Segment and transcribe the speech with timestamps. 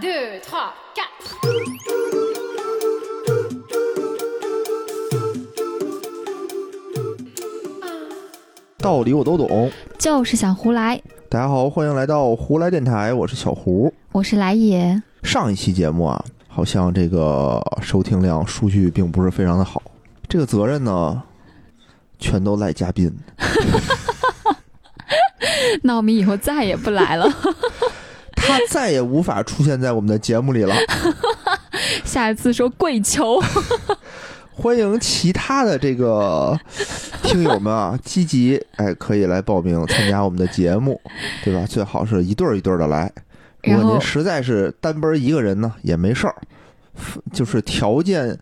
[0.00, 1.04] Deux, trois, quatre.
[8.78, 9.72] 道理我都懂。
[9.98, 11.00] 就是想胡来。
[11.30, 13.90] 大家好，欢迎来到胡来电台，我是小胡。
[14.12, 19.80] 我是来也，上一期节目啊，好像这个收听量数据并不是非常的好，
[20.28, 21.22] 这个责任呢，
[22.18, 23.10] 全都赖嘉宾。
[25.82, 27.26] 那我们以后再也不来了。
[28.56, 30.74] 他再也无法出现在我们的节目里了。
[32.04, 33.40] 下一次说跪求。
[34.58, 36.58] 欢迎其他的这个
[37.22, 40.98] 听友们啊，积极哎，可以来报名参加我们的节目，
[41.44, 41.66] 对吧？
[41.68, 43.12] 最好是一对儿一对儿的来。
[43.64, 46.34] 如果您实在是单奔一个人呢，也没事儿，
[47.34, 48.38] 就是条件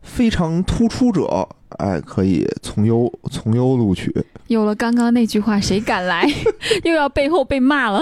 [0.00, 4.10] 非常突出者，哎，可以从优从优录取。
[4.46, 6.26] 有了刚刚那句话，谁敢来？
[6.84, 8.00] 又要背后被骂了。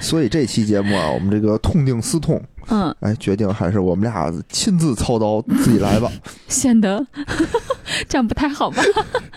[0.02, 6.10] 所以这期节目啊，我们这个痛定思痛，嗯，哎，决定还是我们俩亲自操刀，自己来吧，
[6.48, 7.06] 显得
[8.08, 8.82] 这样不太好吧？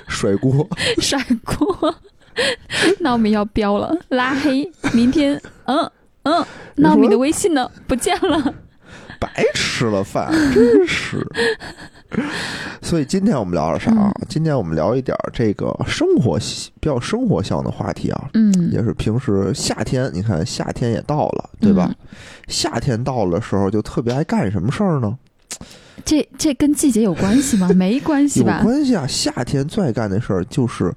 [0.08, 0.68] 甩锅。
[1.00, 1.94] 甩锅。
[3.00, 4.68] 那我们要标了，拉黑。
[4.94, 5.92] 明天，嗯
[6.24, 6.44] 嗯，
[6.76, 7.70] 那我们的微信呢？
[7.88, 8.54] 不见了。
[9.24, 11.26] 白吃了饭，真是。
[12.82, 14.12] 所以今天我们聊点啥啊？
[14.28, 16.38] 今天我们聊一点这个生活
[16.80, 21.90] 比较生活向的话题啊，嗯，也是平时夏天，你看夏天也到了，对吧？
[22.50, 25.18] 夏天到了的时候，就特别爱干什么事儿呢？
[26.04, 27.70] 这这跟季节有关系吗？
[27.74, 28.62] 没关系有吧？
[28.62, 29.08] 关系啊！
[29.08, 30.94] 夏天最爱干的事儿就是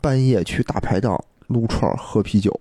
[0.00, 2.52] 半夜去大排档撸串儿喝啤酒，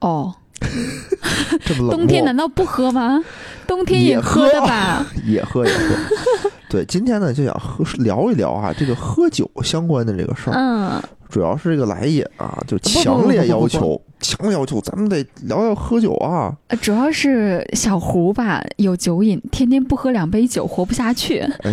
[0.00, 0.34] 哦。
[1.90, 3.22] 冬天难道不喝吗？
[3.66, 5.04] 冬天也喝的吧？
[5.24, 6.50] 也喝 也喝。
[6.68, 10.54] 对，今天呢就想喝聊一聊啊，这个喝酒相关的这个事儿。
[10.54, 16.54] 嗯，主要是这个来也啊，就强烈要不不不求，强烈要求，咱们得聊聊喝酒啊。
[16.68, 21.40] 呃主要是小胡吧，有酒瘾，天天不喝两杯酒活不下去。
[21.62, 21.72] 哎，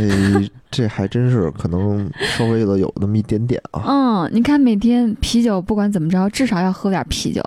[0.71, 3.83] 这还真是可能稍微的有那么一点点啊。
[3.87, 7.43] 嗯，你看每天啤酒不管怎么着，至少要喝点啤酒。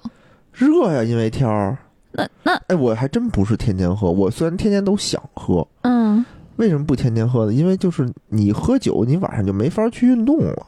[0.56, 1.76] 热呀，因为天儿。
[2.12, 6.24] 那那哎，我还真不是天天喝，我虽然天天都想喝，嗯，
[6.56, 7.52] 为什么不天天喝呢？
[7.52, 10.66] 因为就是你喝酒，你晚上就没法去运动了。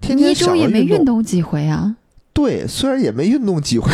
[0.00, 1.96] 天天一周想也没运动几回啊？
[2.34, 3.90] 对，虽然也没运动几回，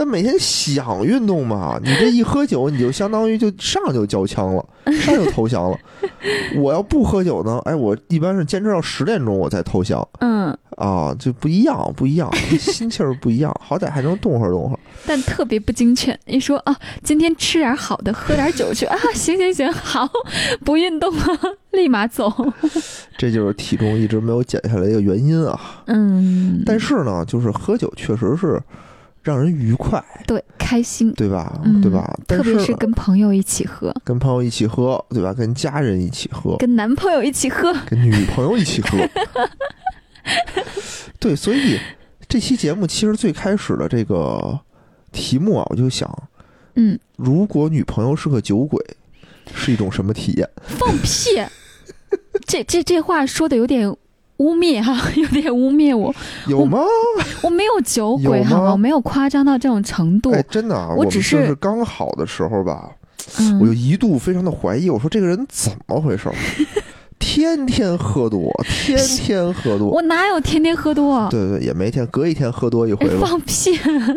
[0.00, 1.78] 但每天想运动嘛。
[1.84, 4.64] 你这一喝酒，你就相当于就上就交枪了，
[5.02, 5.78] 上就投降了。
[6.56, 14.80] 我要不喝酒呢，哎，我一般是坚持到十点钟我才投降嗯，啊，就不一样，不一样，心气儿不一样， 好歹还能动会儿动会儿。
[15.06, 16.18] 但特别不精确。
[16.24, 20.08] 一说啊，今天吃点好的，喝点酒去啊，行行行，好，
[20.64, 21.24] 不运动了，
[21.72, 22.32] 立马走。
[23.18, 25.60] 这就是体重一直没有减下来的一个原因啊。
[25.88, 28.58] 嗯，但是呢，就是喝酒确实是
[29.22, 31.60] 让人愉快，对，开心，对吧？
[31.64, 32.18] 嗯对吧？
[32.26, 35.34] 特别是跟朋友一起喝，跟朋友一起喝，对吧？
[35.34, 37.72] 跟家人一起喝，跟男朋友一起喝。
[37.86, 38.98] 跟女朋友一起喝。
[41.18, 41.78] 对，所以
[42.28, 44.58] 这期节目其实最开始的这个
[45.12, 46.10] 题目啊，我就想，
[46.76, 48.82] 嗯，如果女朋友是个酒鬼，
[49.54, 50.48] 是一种什么体验？
[50.64, 51.30] 放屁！
[52.46, 53.94] 这这这话说的有点
[54.40, 56.12] 污蔑哈、有点污蔑我。
[56.48, 56.80] 有吗？
[57.42, 58.72] 我没有酒鬼有吗好吗？
[58.72, 60.30] 我没有夸张到这种程度。
[60.32, 62.90] 哎，真的啊，我只我是是刚好的时候吧，
[63.60, 66.34] 我就嗯，一度非常的怀疑，我说这个人怎么回事儿？
[67.20, 69.88] 天天喝多，天天喝多。
[69.90, 71.28] 我哪有天天喝多？
[71.30, 73.06] 对对，也没天，隔一天喝多一回。
[73.20, 73.76] 放屁！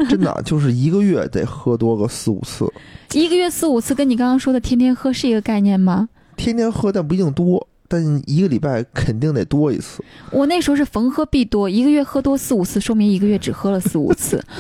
[0.10, 2.66] 真的啊就是一个月得喝多个四五次，
[3.12, 6.08] 一个月四五次，跟你刚刚说的天天喝是一个概念吗？
[6.38, 10.04] 天天喝但不一定多，但一个礼拜肯定得多一次。
[10.32, 14.44] 我那时候是逢喝必多，一个月喝多四五次，说明一个月只喝了四五次。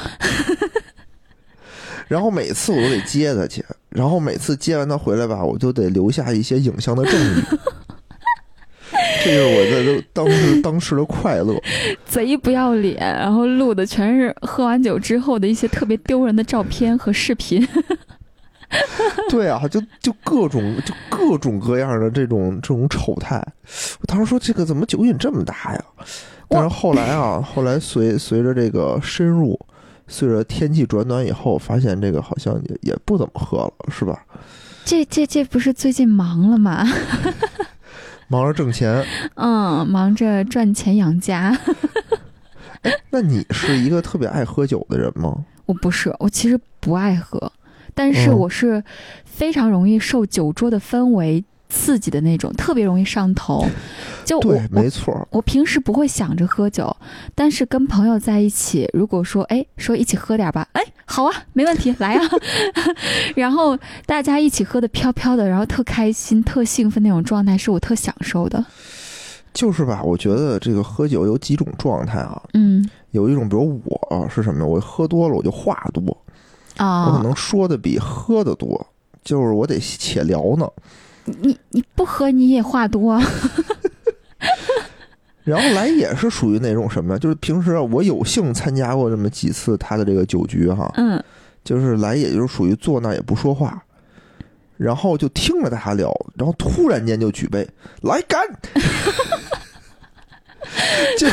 [2.08, 7.42] 然后每次我都得接他去，然后每次接完他回来吧，我就得留下一些影像的证据。
[9.24, 11.56] 这就是我的当时当时的快乐。
[12.06, 17.66] 贼不要脸，然后录的全是喝完酒之后的一些特别丢人的照片和视频。
[19.30, 23.44] 对啊，就就各种就各种各样的这种这种丑态。
[24.00, 25.84] 我当时说这个怎么酒瘾这么大呀？
[26.50, 29.60] 但是后来啊， 后来随随着这个深入，
[30.08, 34.24] 随着天气转暖以后，发现这个好像也也不怎么喝了，是吧？
[34.86, 36.86] 这这这不是最近忙了吗？
[38.28, 39.06] 忙着挣钱。
[39.36, 41.58] 嗯，忙着赚钱养家。
[43.10, 45.46] 那你是一个特别爱喝酒的人吗？
[45.66, 47.52] 我不是，我其实不爱喝，
[47.94, 48.84] 但是嗯我是
[49.26, 53.66] 非常容易受酒桌的氛围刺激的那种，特别容易上头。
[54.24, 56.96] 就我对，没错儿，我平时不会想着喝酒，
[57.36, 62.24] 但是跟朋友在一起，如果说哎说一起喝点吧，哎好啊，没问题，来啊，
[63.36, 68.64] 然后大家一起喝的飘飘的，然后特开心、特兴奋那种状态，是我特享受的。
[69.54, 70.02] 就是吧？
[70.02, 74.66] 我觉得这个喝酒有几种状态啊，嗯有一种，比如我啊是什么呀？
[74.66, 76.18] 我喝多了我就话多，
[76.78, 78.86] 我可啊，能说的比喝的多，
[79.24, 80.68] 就是我得且聊呢。
[81.26, 83.22] 你你不喝你也话多啊，
[85.44, 87.20] 然后来也是属于那种什么呀？
[87.20, 91.22] 就是平时啊我有幸参加过这么几次他的这个酒局哈，嗯
[91.64, 93.82] 就是来也就是属于坐那儿也不说话，
[94.76, 97.66] 然后就听着大家聊，然后突然间就举杯
[98.02, 98.42] 来干，
[101.18, 101.28] 就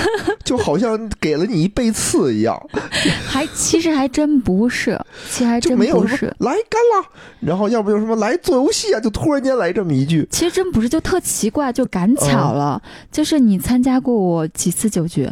[0.45, 2.61] 就好像给了你一背刺一样，
[3.27, 5.01] 还其实还真不是，
[5.31, 6.27] 其实还真没有不是。
[6.39, 7.09] 来干了，
[7.41, 12.81] 然后要不就什么来做游戏啊，就突然间来这么一句，其实真不是，就特奇怪，就赶巧了。
[13.11, 15.29] 就是你参加过我几次酒局，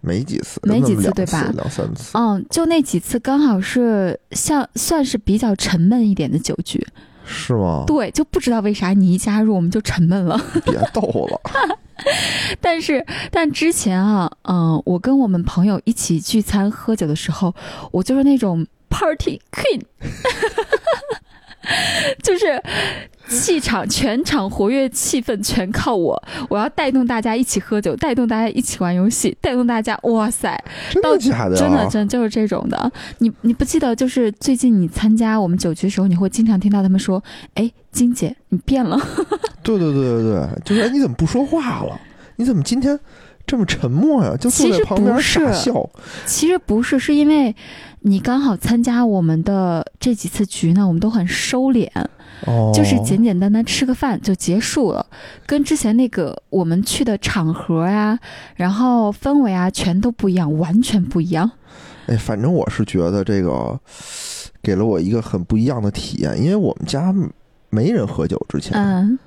[0.00, 6.84] 没几次，没几次对吧两三次，嗯，就那几次刚好是像算是比较沉闷一点的酒局。
[7.28, 7.84] 是吗？
[7.86, 10.40] 对，就不知道为啥你一加入我们就沉闷了。
[10.64, 11.40] 别逗了，
[12.60, 17.54] 但是，但之前啊，嗯、我跟我们朋友一起聚餐喝酒的时候，
[17.92, 19.82] 我就是那种 party queen，
[22.22, 22.62] 就是
[23.28, 31.58] 气场全场活跃，气氛全靠我，我要带动大家一起喝酒，带动大家一起玩游戏，带动大家，哇塞，真的假的、啊？
[31.58, 32.90] 真的真就是这种的。
[33.18, 37.22] 你你不记得，就是最近你参加我们酒局的时候，你会经常听到他们说
[37.54, 38.98] ：“哎，金姐，你变了。
[39.62, 42.00] 对对对对对，就是哎，你怎么不说话了？
[42.36, 42.98] 你怎么今天
[43.46, 45.86] 这么沉默呀、就坐在旁边傻笑。”
[46.24, 47.54] 其实不是，是因为
[48.00, 51.88] 你刚好参加我们的这几次局呢，我们都很收敛，
[52.46, 55.04] 哦，就是简简单单吃个饭就结束了，
[55.46, 58.18] 跟之前那个我们去的场合啊，
[58.56, 61.50] 然后氛围啊，全都不一样，完全不一样。
[62.06, 63.78] 哎，反正我是觉得这个
[64.62, 67.14] 给了我一个很不一样的体验，因为我们家
[67.70, 69.18] 没人喝酒之前，嗯。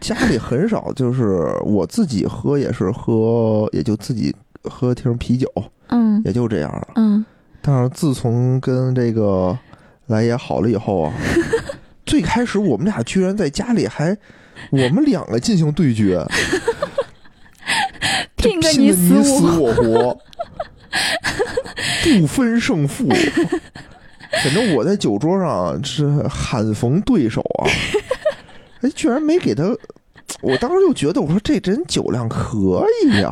[0.00, 4.34] 家里很少，就是我自己喝也是喝，也就自己
[4.64, 5.46] 喝瓶啤酒，
[5.90, 6.20] 嗯。
[6.24, 6.88] 也就这样了。
[6.96, 7.24] 嗯，
[7.62, 9.56] 但是自从跟这个
[10.06, 11.12] 来也好了以后啊，
[12.04, 14.16] 最开始我们俩居然在家里还
[14.70, 16.24] 我们两个进行对决，
[18.36, 19.72] 就拼个你死我。
[19.74, 20.18] 活，
[22.20, 23.08] 不分胜负。
[24.42, 27.68] 反正我在酒桌上啊是罕逢对手啊，
[28.80, 29.62] 哎，居然没给他。
[30.40, 33.30] 我当时就觉得，我说这人酒量可以呀、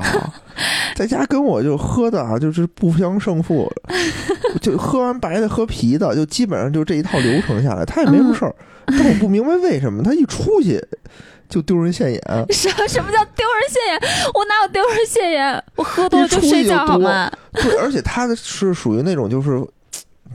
[0.94, 3.70] 在家跟我就喝的啊，就是不相胜负，
[4.60, 8.54] 就喝完白的喝啤的，就基本上就这一套流程下来，他也没什么事儿。
[8.86, 10.82] 但我不明白为什么他一出去
[11.48, 12.20] 就丢人现眼，
[12.50, 14.30] 什什么叫丢人现眼？
[14.34, 15.64] 我哪有丢人现眼？
[15.76, 17.30] 我喝多了就睡觉好吗？
[17.52, 19.64] 对，而且他的是属于那种就是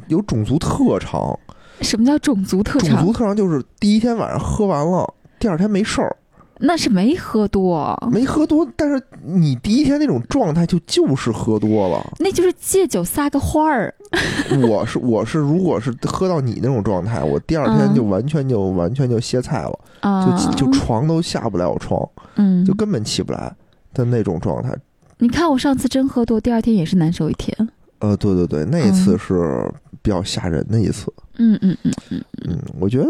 [0.08, 1.38] 有种族特长，
[1.82, 3.14] 什么叫种族特长种族？
[3.14, 6.16] 特长就是第一天晚上喝完了，第二天没事儿，
[6.60, 12.14] 那是没喝多，没喝多，但是你第一天那种状态就就是喝多了。
[12.20, 13.94] 那就是借酒撒个欢儿。
[14.70, 23.54] 我是我是，如果是喝到你那种状态，我第二天就完全就、完全就歇菜了，啊，就就床都下不了床，嗯，就根本起不来
[23.94, 24.74] 的那种状态。
[25.18, 27.56] 你看我上次真喝多，第二天也是难受一天。
[28.00, 29.72] 呃，对对对，那一次嗯是
[30.02, 31.12] 比较吓人的一次。
[31.38, 33.08] 嗯嗯嗯嗯，嗯，我觉得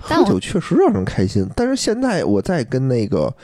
[0.00, 3.34] 喝酒确实让人开心，但是现在我在跟那个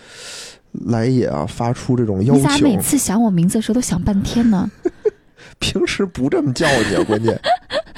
[0.86, 4.70] 来也啊发出这种邀你咋每，次想我名字的时候都想半天呢？
[5.58, 7.38] 平时不这么叫你啊，关键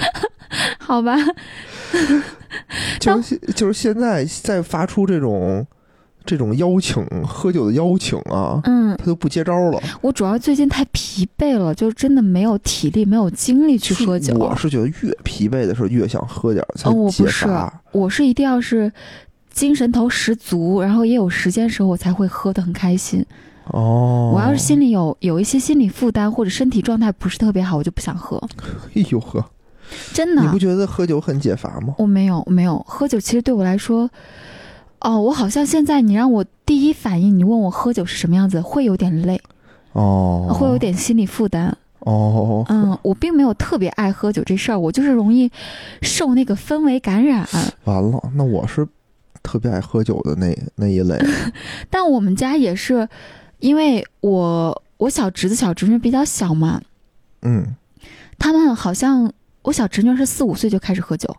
[0.79, 1.15] 好吧，
[3.01, 5.67] 就是就是现在在发出这种
[6.25, 9.81] 这种邀请喝酒的邀请啊，嗯，他都不接招了。
[10.01, 14.37] 我主要最近太疲惫了，就真的没有体力，没有精力去喝酒。
[14.37, 17.49] 我是觉得越疲惫的时候越想喝点儿才哦，我不是。，
[17.93, 18.91] 我是一定要是
[19.51, 23.25] 精神头十足，然后也有时间的时候，我才会喝得很开心。
[23.67, 28.37] 哦，我要是心里有有一些心理负担或者身体状态不是特别好，我就不想喝。
[28.97, 29.45] 哎呦呵，
[30.13, 31.95] 真的你不，觉得喝酒很解乏吗？
[31.99, 33.21] 我没有，我没有喝酒。
[33.21, 34.11] 其实对我来说，
[35.03, 39.41] 哦，我好像现在你让我第一反应，你问我喝酒是什么样子，会有点累，
[39.93, 41.77] 哦，会有点心理负担。
[42.01, 45.51] 哦，嗯，我并没有特别爱喝酒这事儿，我就是容易
[46.03, 47.47] 受那个氛围感染。
[47.85, 48.87] 完了，那我是
[49.43, 51.17] 特别爱喝酒的那那一类。
[51.91, 53.09] 但我们家也是，
[53.61, 56.81] 因为我我小侄子小侄女比较小嘛，
[57.43, 57.67] 嗯，
[58.39, 59.33] 他们好像
[59.63, 61.33] 我小侄女是四五岁就开始喝酒，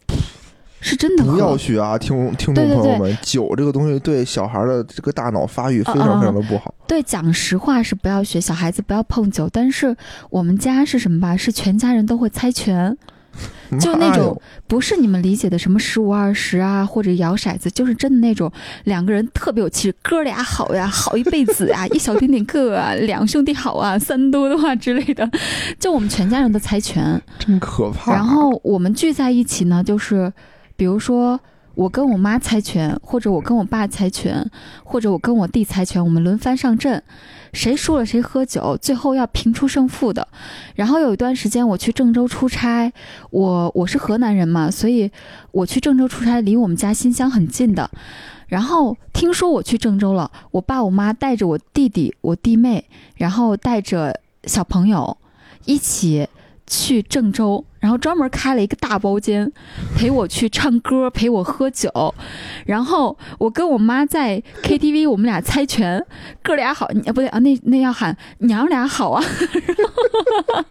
[0.83, 1.57] 是真的不要。
[1.57, 6.73] 学啊，听听众朋友们，酒这个东西对小孩的这个大脑发育非啊常非常的不好。
[6.85, 9.49] 对，讲实话是不要学，小孩子不要碰酒。
[9.51, 9.95] 但是
[10.29, 11.37] 我们家是什么吧？
[11.37, 12.97] 是全家人都会猜拳，
[13.79, 18.51] 就那种不是你们理解的什么十五二十啊，或者摇骰子，就是真的那种
[18.83, 25.29] 两个人特别有气质，哥俩好呀， 好一辈子呀， 一小点点个啊，两兄弟好啊，三多的话之类的，
[25.79, 27.21] 就我们全家人都猜拳。
[27.39, 28.11] 真可怕。
[28.11, 30.31] 然后我们聚在一起呢，就是
[30.75, 31.39] 比如说
[31.75, 34.49] 我跟我妈猜拳，或者我跟我爸猜拳，
[34.83, 37.01] 或者我跟我弟猜拳，我们轮番上阵，
[37.51, 40.27] 谁输了谁喝酒，最后要评出胜负的。
[40.75, 42.91] 然后有一段时间我去郑州出差，
[43.31, 45.09] 我我是河南人嘛，所以
[45.51, 47.89] 我去郑州出差离我们家新乡很近的。
[48.47, 55.17] 然后听说我去郑州了，我爸我妈带着我弟弟、我弟妹，然后带着小朋友
[55.65, 56.27] 一起
[56.75, 59.51] 去郑州，然后专门开了一个大包间，
[59.95, 62.13] 陪我去唱歌，陪我喝酒。
[62.65, 66.03] 然后我跟我妈在 KTV，我们俩猜拳，
[66.41, 69.23] 哥俩好，你不对啊，那那要喊娘俩好啊，
[69.77, 69.87] 然
[70.57, 70.65] 后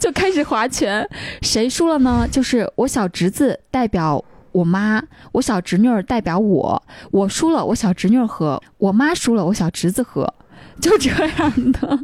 [0.00, 1.06] 就开始划拳，
[1.42, 2.26] 谁输了呢？
[2.30, 4.24] 就是我小侄子代表。
[4.52, 10.32] 我妈，我小侄女代表我，我输了，我小侄女喝；我妈输了，我小侄子喝，
[10.80, 11.98] 就这样的。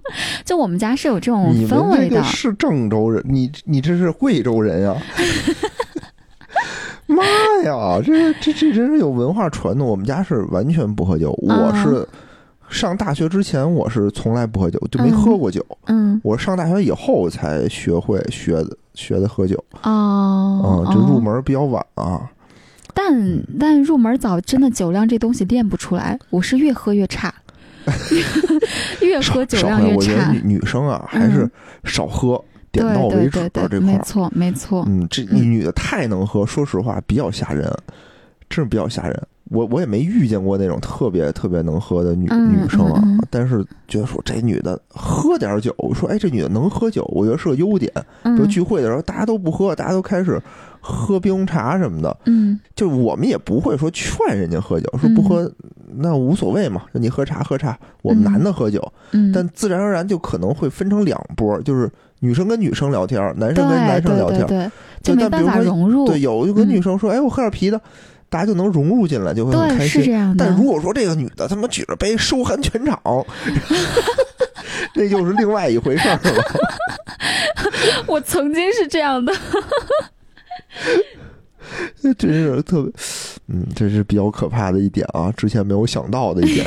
[0.45, 4.97] 就我们家是有这种氛围的这个，是郑州人，你你这是贵州人呀、
[7.07, 7.23] 妈
[7.65, 9.87] 呀，这这这真是有文化传统。
[9.87, 12.07] 我们家是完全不喝酒，我啊是
[12.69, 15.65] 上大学之前我是从来不喝酒，就没喝过酒。
[15.87, 22.31] 嗯我上大学以后才学会学的学的喝酒，哦嗯，，这入哦门比较晚啊。
[22.95, 27.35] 但但入门早，真的酒量这东西练不出来，我是越喝越差，
[29.03, 30.41] 越喝酒量越差我觉得女。
[30.45, 31.51] 女生啊还是嗯
[31.85, 33.81] 少喝，点到为止这块儿。
[33.81, 34.85] 没错没错。
[34.89, 37.71] 嗯，这嗯女的太能喝，说实话比较吓人，
[38.49, 39.23] 真是比较吓人。
[39.51, 47.93] 我我也没遇见过那种特别特别能喝的女、嗯女生啊，但是觉得说这女的喝点酒，说哎这女的能喝酒，我觉得是个优点。
[48.23, 50.41] 比如嗯聚会的时候大家都不喝，大家都开始
[50.83, 55.51] 喝冰红茶什么的，嗯就我们也不会说劝人家喝酒，说不喝、
[55.97, 64.59] 那无所谓嘛，你喝茶喝茶，我们嗯男的喝酒，嗯，但自然而然就可能会分成两波，就是女生跟女生聊天，男生跟男生聊天对。
[64.59, 64.71] 对，
[65.03, 66.07] 就就没办法但比如说融入。
[66.07, 67.81] 对，有一个嗯女生说：“哎，我喝点啤的。”
[68.33, 70.35] 大家就能融入进来，就会很开心。
[70.39, 72.99] 但如果说这个女的他妈举着杯收寒全场，
[74.97, 76.43] 那又是另外一回事儿了。
[78.09, 79.31] 我曾经是这样的。
[82.19, 82.93] 真是特别，
[83.49, 86.67] 嗯，这是比较可怕的一点啊，之前没有想到的一点。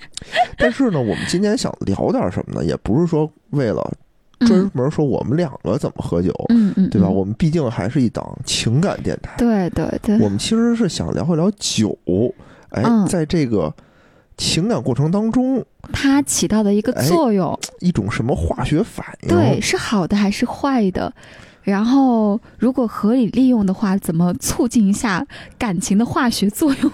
[0.56, 2.64] 但是呢，我们今天想聊点什么呢？
[2.64, 3.92] 也不是说为了
[4.40, 7.08] 专嗯门说我们两个怎么喝酒，嗯嗯，对吧？
[7.08, 9.34] 嗯我们毕竟还是一档情感电台。
[9.36, 11.96] 对对对，我们其实是想聊一聊酒，
[12.70, 13.72] 哎，嗯在这个
[14.36, 19.28] 情感过程当中，它起到的一个哎作用，一种什么化学反应？
[19.28, 21.12] 对，是好的还是坏的？
[21.66, 25.26] 然后，如果合理利用的话，怎么促进一下
[25.58, 26.90] 感情的化学作用？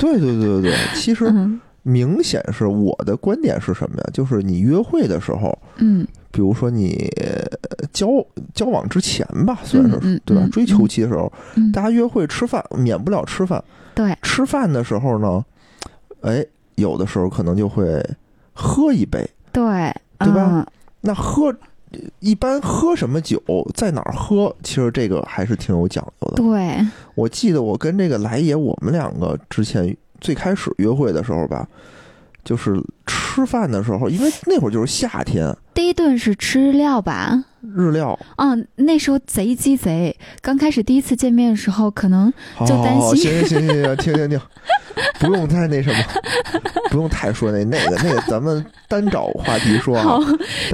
[0.00, 4.04] 对对对对对，其实嗯明显是我的观点是什么呀？
[4.12, 7.46] 就是你约会的时候，嗯比如说你呃
[7.92, 8.08] 交
[8.52, 10.42] 交往之前吧，算是、嗯嗯对吧？
[10.44, 13.62] 嗯追求期的时候，嗯，大家约会吃饭，免不了吃饭。
[13.94, 15.44] 对，吃饭的时候呢，
[16.22, 16.44] 哎，
[16.74, 18.04] 有的时候可能就会
[18.52, 19.24] 喝一杯。
[19.52, 20.66] 对对吧嗯
[21.00, 21.54] 那喝
[22.20, 23.40] 一般喝什么酒，
[23.74, 26.36] 在哪儿喝，其实这个还是挺有讲究的。
[26.36, 31.66] 对，我记得我跟这个来也，我们两个之前最开始约会的时候吧，
[32.44, 37.44] 就是吃饭的时候，因为那会儿就是夏天，第一顿是吃日料吧？
[37.60, 40.16] 日料，嗯，那时候贼鸡贼。
[40.40, 44.40] 刚开始第一次见面的时候，可能就担心行行行行行，停停停，
[45.18, 45.98] 不用太那什么，
[46.90, 49.98] 不用太说那那个那个，咱们单找话题说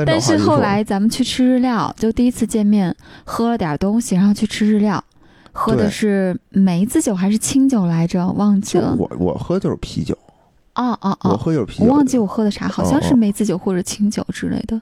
[0.05, 0.37] 但是。
[0.39, 5.03] 后来咱们去吃日料，就第一次见面喝了点东西，然后去吃日料，
[5.53, 8.27] 喝的是梅子酒还是清酒来着？
[8.33, 8.95] 忘记了。
[8.99, 10.15] 我我喝就是啤酒，
[10.75, 14.79] 哦哦我哦，喝就是啤酒，我忘记我喝的啥，好像是梅子酒或者清酒之类的。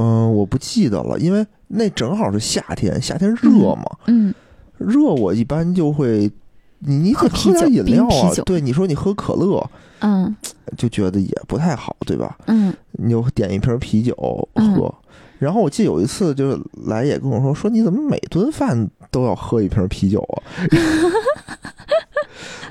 [0.00, 4.34] 嗯，我不记得了，因为那正好是夏天，夏天热嘛，嗯，
[4.78, 6.30] 热我一般就会，
[6.78, 8.32] 你你得喝点饮料啊。
[8.46, 9.62] 对，你说你喝可乐，
[10.00, 10.34] 嗯
[10.78, 12.38] 就觉得也不太好，对吧？
[12.46, 14.16] 嗯你就点一瓶啤酒
[14.54, 14.94] 嗯喝。
[15.38, 20.40] 然后我记得有一次，就是来也跟我说，说你怎么每顿饭都要喝一瓶啤酒啊？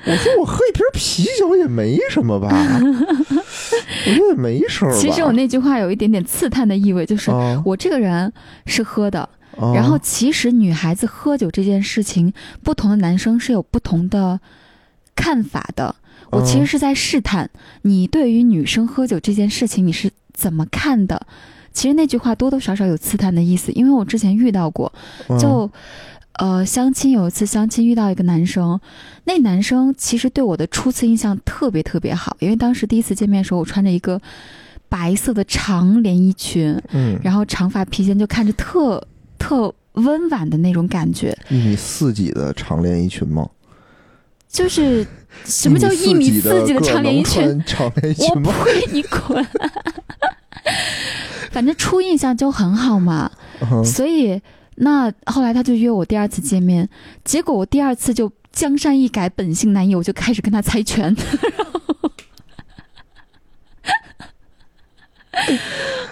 [0.06, 2.48] 我说我喝一瓶啤酒也没什么吧，
[2.80, 4.92] 我说也没事儿。
[4.96, 8.32] 其实我那句话有一点点刺探的意味，就是啊我这个人
[8.66, 9.20] 是喝的，
[9.58, 14.40] 啊然后其实女孩子喝酒这件事情，不同的男生是有不同的
[15.14, 15.94] 看法的。
[16.30, 17.50] 我其实嗯是在试探
[17.82, 21.26] 你对于女生喝酒这件事情你是怎么看的。
[21.72, 24.92] 其实那句话多多少少有刺探的意思，因为我之前遇到过，
[25.28, 25.70] 嗯就
[26.40, 28.80] 呃相亲有一次相亲遇到一个男生，
[29.24, 34.20] 那男生其实对我的初次印象特别特别好，因为当时第一次见面的时候，我穿着一个
[34.88, 39.06] 白色的长连衣裙，嗯，然后长发披肩，就看着特
[39.38, 41.36] 特温婉的那种感觉。
[41.50, 43.46] 一米四几的长连衣裙吗？
[44.48, 45.06] 就是
[45.44, 47.62] 什么叫一米四几的长连衣裙？
[47.78, 48.52] 我裙吗？
[48.64, 48.88] 呸！
[48.92, 49.46] 你滚！
[51.52, 53.30] 反正初印象就很好嘛，
[53.70, 54.40] 嗯所以
[54.82, 56.88] 那后来他就约我第二次见面，
[57.24, 61.14] 结果我第二次就江山易改，本性难移，我就开始跟他猜拳。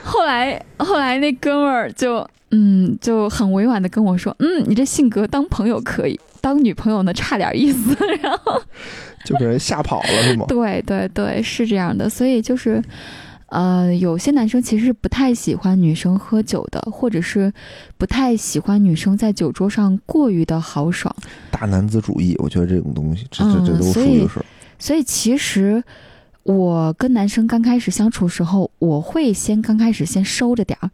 [0.02, 7.96] 后来后来那哥们儿就嗯就很委婉的跟我说，嗯，你这性格当朋友可以，当女朋友呢差点意思。
[8.22, 8.62] 然后
[9.24, 10.46] 就给人吓跑了是吗？
[10.48, 12.82] 对对对，是这样的，所以就是，
[13.48, 17.52] 呃，有些男生其实是不太喜欢女生喝酒的，或者是
[17.96, 21.14] 不太喜欢女生在酒桌上过于的豪爽，
[21.50, 24.44] 大男子主义，我觉得这种东西，这这这嗯都属于是。
[24.78, 25.82] 所以其实
[26.42, 30.90] 我跟男生刚开始相处时候，我会先刚开始先收着点儿。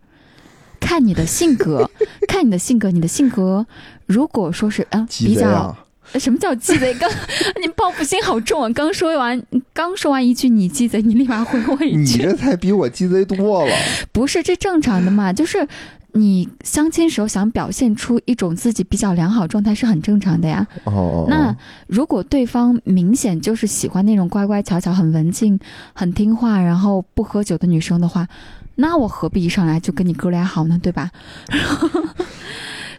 [0.80, 1.90] 看你的性格，
[2.28, 3.66] 看你的性格，你的性格，
[4.06, 5.76] 如果说是啊、鸡比较！
[6.18, 6.94] 什么叫鸡贼？
[6.94, 7.10] 刚
[7.60, 8.68] 你报复心好重啊！
[8.74, 9.42] 刚说完，
[9.72, 13.74] 刚说完一句你鸡贼，你立马回我一句，你这才比我鸡贼多了。
[14.12, 15.32] 不是这正常的嘛？
[15.32, 15.66] 就是
[16.12, 20.66] 你相亲时候想表现出一种自己比较良好状态是很正常的呀。
[20.84, 21.56] 哦哦，那
[21.88, 25.58] 如果对方明显就是喜欢那种乖乖巧巧、很文静、
[25.92, 28.28] 很听话，然后不喝酒的女生的话，
[28.76, 30.78] 那我何必一上来就跟你哥俩好呢？
[30.80, 31.10] 对吧？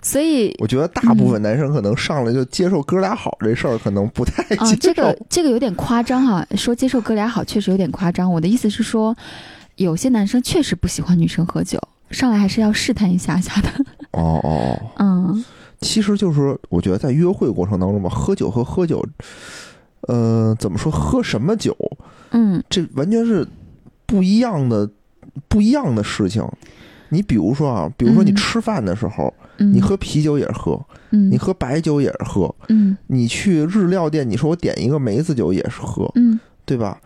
[0.06, 4.76] 所以我觉得大部分男生可能上来就接受哥俩好这事儿，可能不太啊、接受。
[4.76, 8.32] 这个这个有点夸张哈、说接受哥俩好确实有点夸张。
[8.32, 9.18] 我的意思是说，
[9.78, 11.82] 有些男生确实不喜欢女生喝酒，
[12.12, 13.70] 上来还是要试探一下下的。
[14.12, 15.46] 哦哦哦， 嗯
[15.82, 19.04] 其实就是我觉得在约会过程当中吧，喝酒和喝酒，
[20.02, 21.76] 呃，怎么说喝什么酒，
[22.30, 23.44] 嗯这完全是
[24.06, 24.88] 不一样的
[25.48, 26.48] 不一样的事情。
[27.10, 30.80] 你比如说啊，比如说你嗯吃饭的时候，嗯，你喝啤酒也是喝，
[31.12, 37.00] 嗯你喝白酒也是喝，嗯你去日料店，你说我点一个梅子酒也是喝，嗯对吧？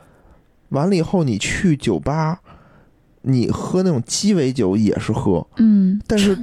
[0.70, 2.40] 完了以后，你去酒吧，
[3.22, 6.38] 你喝那种鸡尾酒也是喝，嗯，但是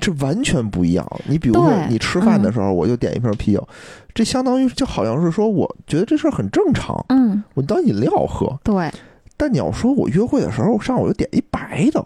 [0.00, 1.06] 这完全不一样。
[1.26, 3.68] 你比如说，你吃饭的时候，我就点一瓶啤酒，
[4.12, 8.58] 这相当于就好像是说，我觉得这事儿很正常，嗯我当饮料喝。
[8.62, 8.90] 对。
[9.40, 12.04] 但你要说我约会的时候上午就点一白的，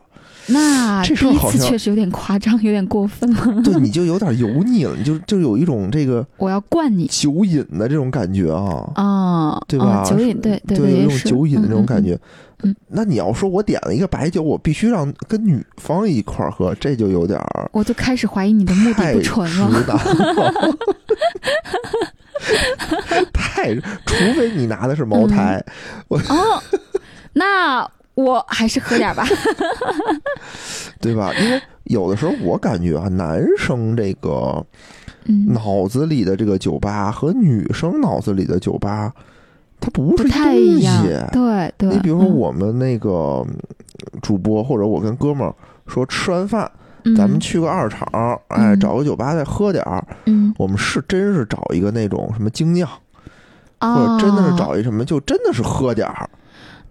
[0.52, 3.62] 那这事儿好像确实有点夸张，有点过分了。
[3.64, 8.90] 对，你就有点油腻了，你就就有一种这个 我要灌你酒瘾的这种感觉啊。
[8.94, 12.02] 啊，对吧啊酒瘾，对对有也是一种酒瘾的这种感。
[12.02, 12.18] 觉。
[12.64, 19.84] 嗯那你要说我点了一个白酒，我必须让跟女方一块儿喝，这就有点儿我就开始怀疑你的目的不纯了。
[23.32, 23.74] 太，
[24.06, 25.60] 除非你拿的是茅台，
[26.08, 26.62] 哦，
[27.32, 27.84] 那
[28.14, 29.25] 我还是喝点儿吧。
[31.01, 31.33] 对吧？
[31.40, 34.64] 因为有的时候我感觉啊，男生这个
[35.25, 39.12] 嗯，脑子里的这个酒吧和女生脑子里的酒吧，
[39.81, 41.05] 它不是太一一样。
[41.33, 41.88] 对对。
[41.90, 43.57] 你比如说嗯，我们那个嗯
[44.20, 45.55] 主播或者我跟哥们儿
[45.87, 46.70] 说吃完饭
[47.16, 48.07] 咱们嗯去个二厂，
[48.48, 50.05] 哎，嗯找个酒吧再喝点儿。
[50.27, 52.88] 嗯，我们是真是找一个那种什么精酿，
[53.81, 56.31] 或哦者真的是找一什么，就真的是喝点儿，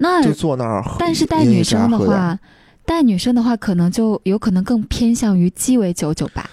[0.02, 0.96] 那就坐那儿喝。
[1.00, 2.38] 但是带女生的话，
[2.86, 6.50] 带女生的话，可能就有可能更偏向于鸡尾酒酒吧。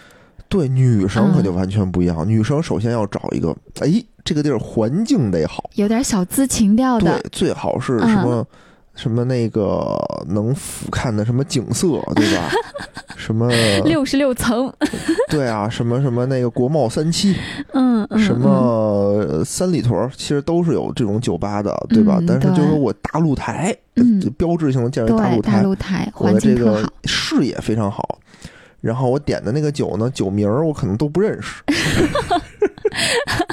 [0.50, 2.26] 对女生可嗯就完全不一样。
[2.28, 8.46] 女生首先要找一个，哎，这个地儿环境得好，有点小资情调的对的，，最好是嗯什么、
[8.98, 9.96] 什么那个
[10.28, 12.50] 能俯瞰的什么景色，对吧？
[13.16, 13.48] 什么
[13.84, 14.72] 六十六层，
[15.30, 17.34] 对啊，什么什么那个国贸三期，
[17.74, 22.16] 嗯嗯，什么呃三里屯儿，其实都是有这种酒吧的，对吧？
[22.20, 23.74] 嗯但是就是我大大露台，
[24.37, 28.18] 标志性的建筑大露台，露台我的这个视野非常好。
[28.80, 31.62] 然后我点的那个酒呢，酒名儿我可能都不认识，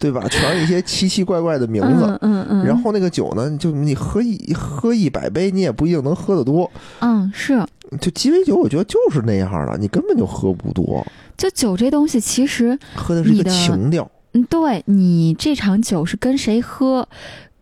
[0.00, 0.26] 对吧？
[0.28, 2.04] 全是一些奇奇怪怪的名字。
[2.04, 6.70] 嗯嗯嗯，然后那个酒呢，就你喝一喝一百杯，你也不一定能喝得多。
[7.00, 7.64] 嗯是，
[8.00, 14.10] 就鸡尾酒，我觉得就是那样的，你根本就喝不多，就酒这东西，其实喝的是一个情调。
[14.32, 17.08] 嗯，对你这场酒是跟谁喝，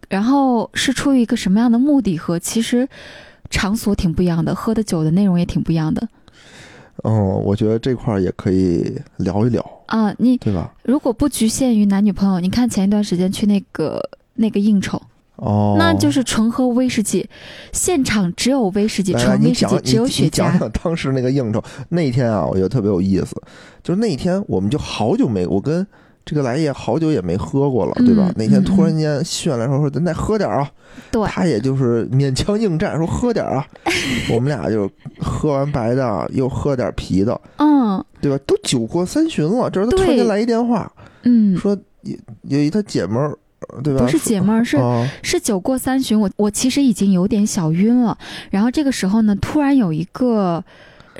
[0.09, 2.89] 然后是出于一个什么样的目的喝，其实
[3.51, 6.07] 场所挺不一样的，喝的酒的内容也挺不一样的。
[7.03, 10.73] 嗯，我觉得这块儿也可以聊一聊，啊，你对吧？
[10.85, 14.01] 如果不局限于男女朋友，你看前一段时间去那个
[14.35, 15.01] 那个应酬，
[15.37, 17.29] 哦，那就是纯喝威士忌，
[17.73, 20.25] 现场只有威士忌，来来纯，威士忌只有雪茄。
[20.25, 23.35] 你讲讲当时那个应酬那天啊，我觉得特别有意思，
[23.83, 25.87] 就是那天我们就好久没，我跟
[26.25, 28.25] 这个来也好久也没喝过了，对吧？
[28.29, 30.71] 嗯那天嗯突然间炫来说说咱再喝点儿啊，
[31.11, 33.67] 对，他也就是勉强应战，说喝点儿啊，
[34.33, 38.39] 我们俩就喝完白的，又喝点啤的，嗯对吧？
[38.47, 40.91] 都酒过三巡了，这时候他突然间来一电话，
[41.25, 42.17] 嗯，说有
[42.49, 43.37] 有一他姐们儿，
[43.83, 44.01] 对吧？
[44.03, 48.17] 不是姐们儿，是啊，是酒过三巡，我我其实已经有点小晕了。
[48.51, 50.63] 然后这个时候呢，突然有一个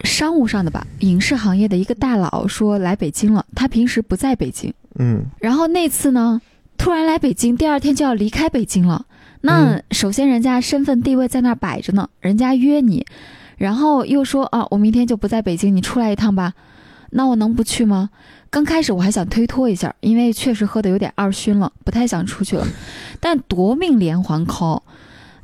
[0.03, 4.73] 商务上的吧，影视行业的一个大佬说来北京了，他平时不在北京。
[4.99, 6.41] 嗯然后那次呢，
[6.77, 9.07] 突然来北京，第二天就要离开北京了。
[9.43, 13.05] 那嗯首先人家身份地位在那儿摆着呢，人家约你，
[13.57, 16.55] 然后又说啊，我明天就不在北京，你出来一趟吧。
[17.11, 18.11] 那我能不去吗？
[18.51, 22.67] 刚开始我还想推脱一下，因为确实喝的有点二熏了，不太想出去了。
[23.21, 24.81] 但夺命连环 call，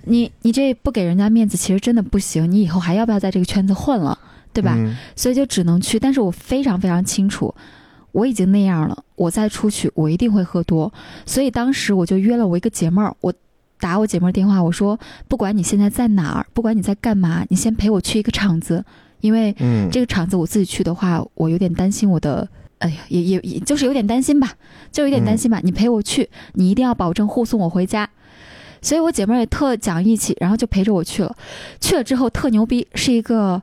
[0.04, 2.50] 你你这不给人家面子，其实真的不行。
[2.50, 4.18] 你以后还要不要在这个圈子混了，
[4.52, 4.74] 对吧？
[4.76, 5.98] 嗯所以就只能去。
[5.98, 7.54] 但是我非常非常清楚，
[8.12, 10.92] 我已经那样了，我再出去我一定会喝多。
[11.26, 13.32] 所以当时我就约了我一个姐妹儿，我
[13.78, 18.84] 打我姐妹儿电话，我说不管你现在在哪儿，不管你在干嘛，你先陪我去一个场子，
[19.20, 22.48] 因为嗯，这个场子我自己去的话，我有点担心我的。
[22.80, 24.54] 哎呀，也也也就是有点担心吧，
[24.90, 25.60] 就有点担心吧。
[25.62, 28.08] 你陪我去，你一定要保证护送我回家。
[28.80, 31.36] 所以我姐妹儿也特讲义气，然后就陪着我去了。
[31.78, 33.60] 去了之后特牛逼，是一个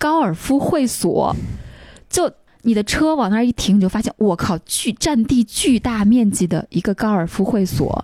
[0.00, 1.36] 高尔夫会所，
[2.08, 2.32] 就
[2.62, 8.02] 你的车往那儿一停，你就发现我靠，巨占地巨大面积的一个高尔夫会所。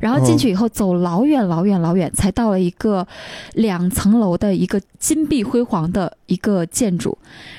[0.00, 3.06] 然后进去以后，走老远老远老远，才到了一个
[3.54, 7.18] 两层楼的一个金碧辉煌的一个建筑，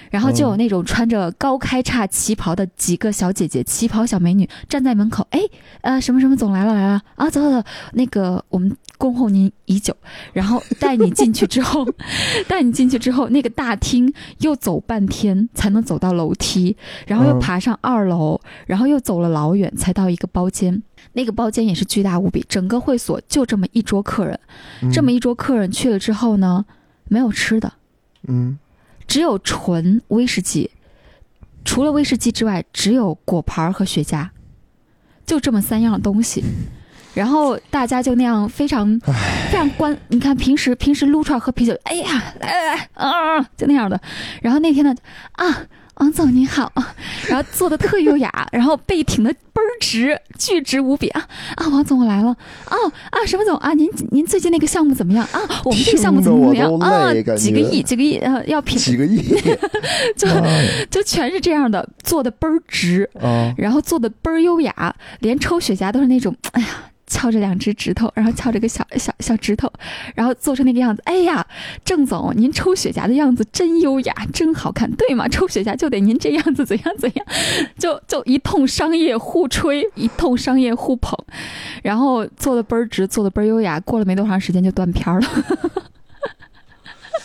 [0.10, 5.42] 然后就有那种穿着高开叉旗袍的几个小姐姐，旗袍小美女站在门口，哎，
[5.82, 9.94] 呃，什么什么总来了来了啊，走走走，那个我们恭候您已久，
[10.32, 11.86] 然后带你进去之后，
[12.48, 17.40] 带你进去之后，那个大厅又走半天才能走到楼梯，然后又嗯。
[17.40, 20.84] 爬上二楼，然后又走了老远才到一个包间。
[21.14, 24.40] 那个包间也是巨大无比，整个会所就这么一桌客人，
[24.84, 24.92] 嗯。
[24.92, 26.64] 这么一桌客人去了之后呢，
[27.08, 27.74] 没有吃的，
[28.28, 28.58] 嗯
[29.08, 30.70] 只有纯威士忌，
[31.66, 34.30] 除了威士忌之外，只有果盘和雪茄，
[35.26, 36.44] 就这么三样东西。
[37.16, 44.00] 然后大家就那样非常非常关，你看平时平时撸串喝啤酒，哎呀，来来来，嗯，就那样的。
[44.44, 44.96] 然后那天呢，
[45.32, 45.46] 啊，
[46.00, 46.72] 王总您好，
[47.28, 51.08] 然后坐的特优雅， 然后背挺的倍儿直，巨直无比。
[51.10, 52.30] 啊啊，王总我来了，
[52.70, 53.56] 哦啊，什么总？
[53.58, 55.24] 啊，您您最近那个项目怎么样？
[55.32, 55.40] 啊？
[55.66, 56.74] 我们这个项目怎么怎么样？
[56.80, 59.22] 啊几个亿，几个亿，呃，要评几个亿。
[60.16, 60.44] 就啊。
[60.90, 66.68] 就全是这样的，坐的倍儿直，啊，然后坐的倍儿优雅，连抽雪茄都是那种，哎呀。
[67.10, 69.70] 翘着两只指头，然后翘着个小小小指头，
[70.16, 71.02] 然后做成那个样子。
[71.06, 71.46] 哎呀，
[71.84, 75.28] 郑总，您抽雪茄的样子真优雅，真好看，对吗？
[75.28, 77.26] 抽雪茄就得您这样子，怎样怎样，
[77.78, 81.18] 就就一通商业互吹，一通商业互捧，
[81.84, 83.80] 然后做的倍儿直，做的倍儿优雅。
[83.80, 85.28] 过了没多长时间就断片儿了。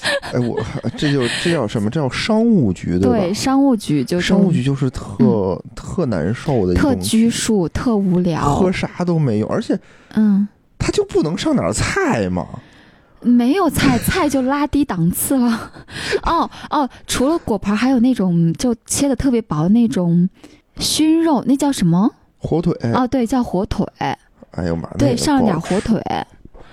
[0.33, 0.61] 哎，我
[0.97, 1.89] 这就这叫什么？
[1.91, 3.19] 这叫商务局对吧？
[3.19, 8.71] 对，商务局就是商务局就是特、特难受的一特拘束，特无聊喝。
[8.71, 9.79] 啥都没有，而且
[10.15, 10.47] 嗯。
[10.79, 12.47] 他就不能上点菜吗？
[13.23, 15.73] 没有菜，菜就拉低档次了。
[16.25, 20.29] 哦哦，除了果盘，还有那种就切的特别薄的那种
[20.77, 22.11] 熏肉，那叫什么？
[22.37, 23.87] 火腿，哦，对，叫火腿。
[23.97, 25.99] 哎呦妈，对，上了点火腿，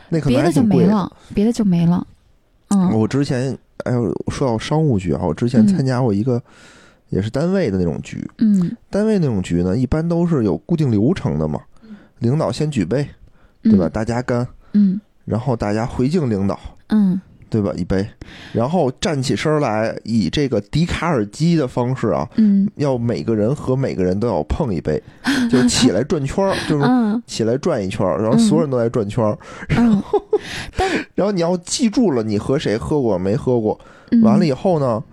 [0.09, 0.61] 别的就。
[0.61, 2.05] 没了，别的就没了。
[2.71, 6.41] 嗯我之前，哎呦，说到商务局啊，我之前嗯参加过一个，
[7.09, 8.29] 也是单位的那种局。
[8.37, 11.59] 嗯，单位那种局呢，一般都是有固定流程的嘛。
[12.19, 13.07] 领导先举杯，
[13.63, 13.87] 对吧？
[13.87, 17.19] 嗯大家干，嗯然后大家回敬领导，嗯
[17.51, 17.71] 对吧？
[17.75, 18.07] 一杯，
[18.53, 22.67] 然后站起身来，以这个笛卡尔基的方式啊，嗯。
[22.75, 24.99] 要每个人和每个人都要碰一杯，
[25.51, 27.21] 就起来转圈儿，就是嗯。
[27.27, 29.37] 起来转一圈儿，然后所有人都在转圈儿，
[29.77, 30.01] 嗯，
[31.13, 33.77] 然后你要记住了你和谁喝过没喝过，
[34.11, 35.03] 嗯完了以后呢，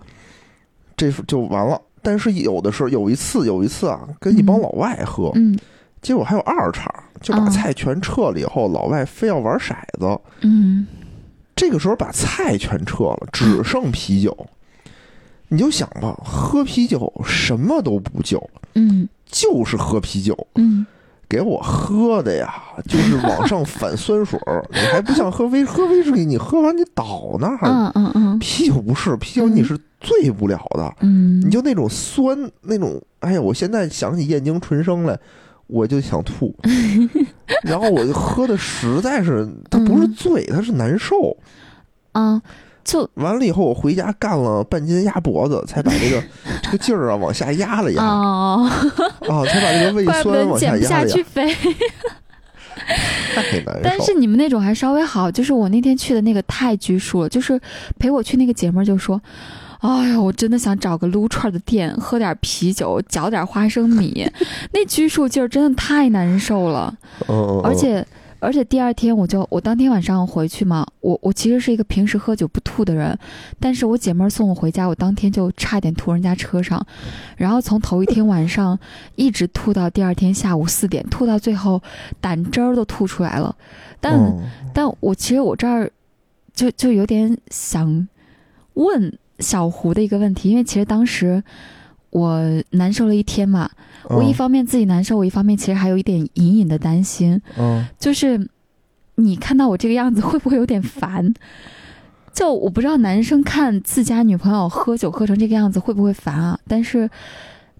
[0.95, 1.79] 这就完了。
[2.01, 4.61] 但是有的时候有一次有一次啊，跟一帮嗯。
[4.61, 5.59] 老外喝，嗯。
[6.01, 7.49] 结果还有二茬，就把哦。
[7.49, 10.87] 菜全撤了以后，老外非要玩骰子，嗯
[11.59, 14.47] 这个时候把菜全撤了，只剩啤酒。
[15.49, 18.41] 你就想吧，喝啤酒什么都不救，
[18.75, 19.09] 嗯。
[19.25, 20.47] 就是喝啤酒。
[20.55, 20.85] 嗯。
[21.27, 28.39] 给我喝的呀，就是往上反酸水儿， 你还不像喝威喝威士忌，你喝完你倒那儿，嗯嗯嗯。
[28.39, 35.19] 啤酒不是啤酒，你是醉不了的，嗯，你就那种酸那种，哎呀，我现在想起燕京纯生来，
[35.69, 36.53] 我就想吐。
[37.63, 41.37] 然后我就喝的实在是，它不是醉，它是难受。
[42.11, 42.41] 啊，
[42.83, 46.23] 就完了以后，我回家干了半斤鸭脖子，才把这个
[46.63, 48.69] 这个劲儿啊往下压了压哦，
[49.29, 51.53] 啊，才把这个胃酸往下压了压，下去肥。
[53.35, 54.13] 太难受但是。
[54.13, 57.59] 你们那种还稍微好，就是我那天去的那个太拘束了，就是
[57.99, 59.21] 陪我去那个姐们儿就说。
[59.79, 64.29] 哎呀，我真的想找个撸串的店，喝点啤酒， 嚼点花生米，
[64.73, 66.93] 那拘束劲儿真的太难受了。
[67.27, 68.05] 嗯嗯，嗯而且
[68.41, 73.17] 而且第二天我就我当天晚上回去嘛，我我其实是一个平时喝酒不吐的人，
[73.59, 76.85] 但是我姐妹儿送我回家，我当天就差点吐人家车上，
[77.37, 78.77] 然后从头一天晚上
[79.15, 81.81] 一直吐到第二天下午四点，吐到最后
[82.19, 83.55] 胆汁儿都吐出来了。
[84.01, 85.89] 但、嗯但我其实我这儿
[86.53, 88.07] 就就有点想
[88.75, 91.43] 问小胡的一个问题，因为其实当时
[92.09, 93.69] 我难受了一天嘛，
[94.09, 98.49] 我一嗯方面自己难受，我一方面其实还有一点隐隐的担心，嗯就是
[99.15, 101.33] 你看到我这个样子会不会有点烦？
[102.33, 106.59] 就我不知道男生看自家女朋友喝酒喝成这个样子会不会烦啊？
[106.67, 107.09] 但是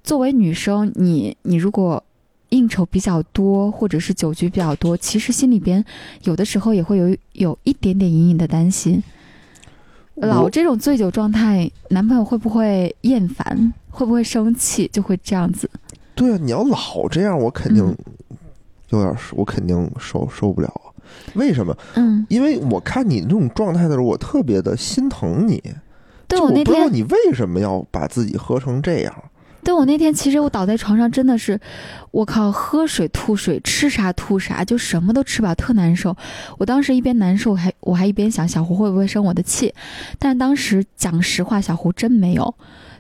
[0.03, 2.03] 作为女生，你你如果
[2.49, 5.85] 应酬比较多，或者是酒局比较多，其实心里边
[6.23, 9.01] 有的时候也会有有一点点隐隐的担心。
[10.21, 13.73] 老这种醉酒状态，男朋友会不会厌烦？
[13.89, 14.87] 会不会生气？
[14.91, 15.69] 就会这样子。
[16.15, 17.85] 对啊，你要老这样，我肯定
[18.29, 18.35] 嗯
[18.89, 20.71] 有点，我肯定受受不了。
[21.33, 21.75] 为什么？
[21.95, 25.61] 嗯，因为我看你那种状态的时候，我特别的心疼你。
[26.27, 29.13] 对就我不知道你为什么要把自己喝成这样。
[29.63, 31.59] 对我那天其实我倒在床上真的是，
[32.11, 36.15] 我靠，喝水吐水，吃啥吐啥，就什么都吃不了，特难受。
[36.57, 39.73] 我当时一边难受，还我还一边想小胡会不会生我的气，
[40.17, 42.55] 但是当时讲实话，小胡真没有，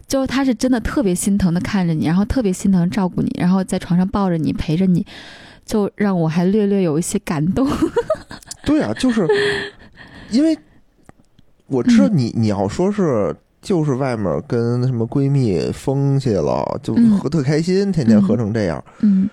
[0.07, 5.05] 就是他是真的特别心疼的看着你，然后特别心疼照顾你，然后在床上抱着你陪着你，
[5.65, 7.67] 就让我还略略有一些感动。
[8.65, 9.25] 对啊，就是
[10.29, 10.57] 因为
[11.67, 13.35] 我知道嗯你，你要说是
[13.69, 18.83] 就是外面跟什么闺蜜疯去了，就嗯喝特开心，天天喝成这样。
[19.01, 19.29] 嗯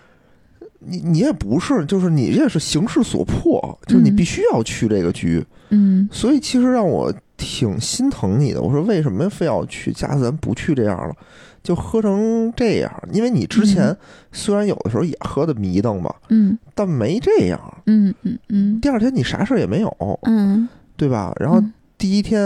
[0.78, 5.42] 你你也不是，就是你这是形势所迫，就是你嗯必须要去这个局。
[5.70, 8.60] 嗯所以其实让我挺心疼你的。
[8.60, 9.90] 我说为什么非要去？
[9.94, 11.14] 下次咱不去这样了，
[11.62, 12.92] 就喝成这样。
[13.10, 13.96] 因为你之前嗯
[14.32, 17.58] 虽然有的时候也喝的迷瞪吧，嗯但没这样。
[17.86, 19.88] 嗯嗯嗯第二天你啥事儿也没有，
[20.24, 21.32] 嗯，对吧？
[21.40, 21.58] 然后
[21.98, 22.40] 第一天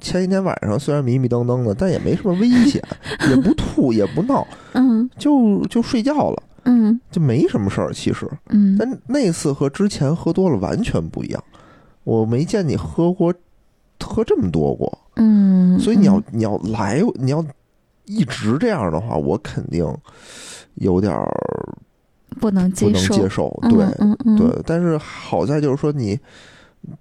[0.00, 2.82] 前一天晚上虽然迷迷瞪瞪的，但也没什么危险，
[3.30, 7.92] 也不吐也不闹，嗯就就睡觉了，嗯就没什么事儿。
[7.92, 11.42] 其实，嗯但那次和之前喝多了完全不一样。
[12.02, 13.32] 我没见你喝过
[14.02, 17.44] 喝这么多过，嗯，所以你要你要来，你要
[18.06, 19.86] 一直这样的话，我肯定
[20.74, 21.30] 有点儿
[22.40, 26.18] 不能不能接受，对嗯嗯，对，但是好在就是说你。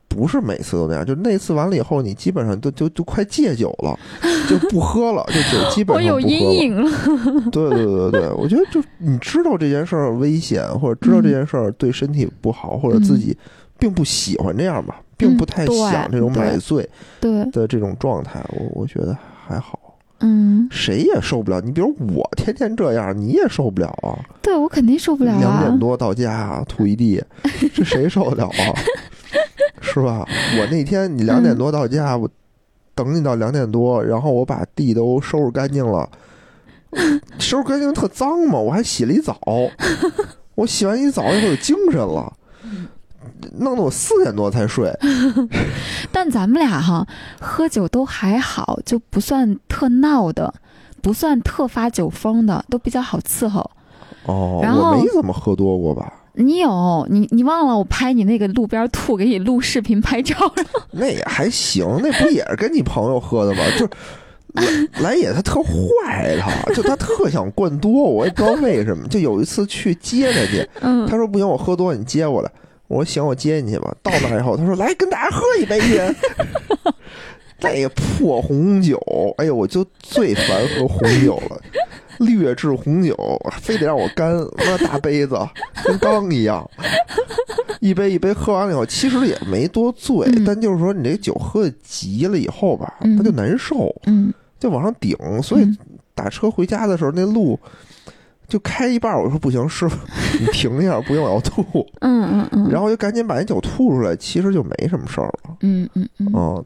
[0.07, 3.97] 不是每次都那样，就那次完了以后，你基本上都就就快戒酒了，
[4.49, 6.27] 就不喝了，就酒 基本上不喝了。
[6.27, 6.91] 阴影了。
[7.51, 13.37] 对对对对，我觉得就你知道这件事儿危险，或者知道这件事儿对身体不好，或者自己
[13.77, 16.87] 并不喜欢这样吧，并不太想这种买醉
[17.21, 19.79] 对，的这种状态，我我觉得还好。
[20.21, 21.61] 嗯，谁也受不了。
[21.61, 24.19] 你比如我天天这样，你也受不了啊。
[24.41, 25.79] 对我肯定受不了啊两点。
[25.79, 27.23] 多到家吐一地，
[27.73, 28.75] 这谁受得了啊？
[29.81, 30.25] 是吧？
[30.59, 32.29] 我那天你两点多到家，我
[32.95, 36.09] 等你到两点多，然后我把地都收拾干净了，
[37.37, 39.39] 收拾干净特脏嘛，我还洗了一澡，
[40.55, 42.33] 我洗完一澡以后有精神了。
[43.57, 44.91] 弄得我四点多才睡，
[46.11, 47.07] 但咱们俩哈
[47.39, 50.53] 喝酒都还好，就不算特闹的，
[51.01, 53.71] 不算特发酒疯的，都比较好伺候。
[54.25, 56.18] 哦，然后我没怎么喝多过吧？
[56.33, 60.63] 你有你你忘了我拍你那个路边吐，给你录视频拍照了？
[60.91, 63.63] 那也还行，那不也是跟你朋友喝的吗？
[63.77, 63.89] 就是
[64.53, 69.07] 来来也他特坏，他 就他特想灌多，我也不知道为什么。
[69.07, 72.51] 就有一次去接他去，嗯他说不行，我喝多，你接我来。
[72.87, 73.95] 我说行，我接你去吧。
[74.01, 76.01] 到那儿以后，他说来跟大家喝一杯去。
[77.61, 78.97] 那个破红酒，
[79.37, 81.61] 哎呦，我就最烦喝红酒了。
[82.19, 83.15] 劣质红酒，
[83.61, 85.37] 非得让我干，那大杯子
[85.83, 86.69] 跟缸一样，
[87.79, 95.77] 一杯一杯喝完了以后，其实也没多醉，嗯但就是说你这酒喝的急了以后吧，嗯它就难受，嗯就往上顶，所以嗯
[96.13, 97.57] 打车回家的时候那路
[98.47, 99.97] 就开一半儿，我说不行，师傅
[100.39, 101.63] 你停一下，不行我要吐，
[102.01, 106.31] 嗯嗯嗯，然后就赶紧把那酒吐出来，其实就没什么事儿了，嗯嗯嗯。
[106.33, 106.65] 嗯。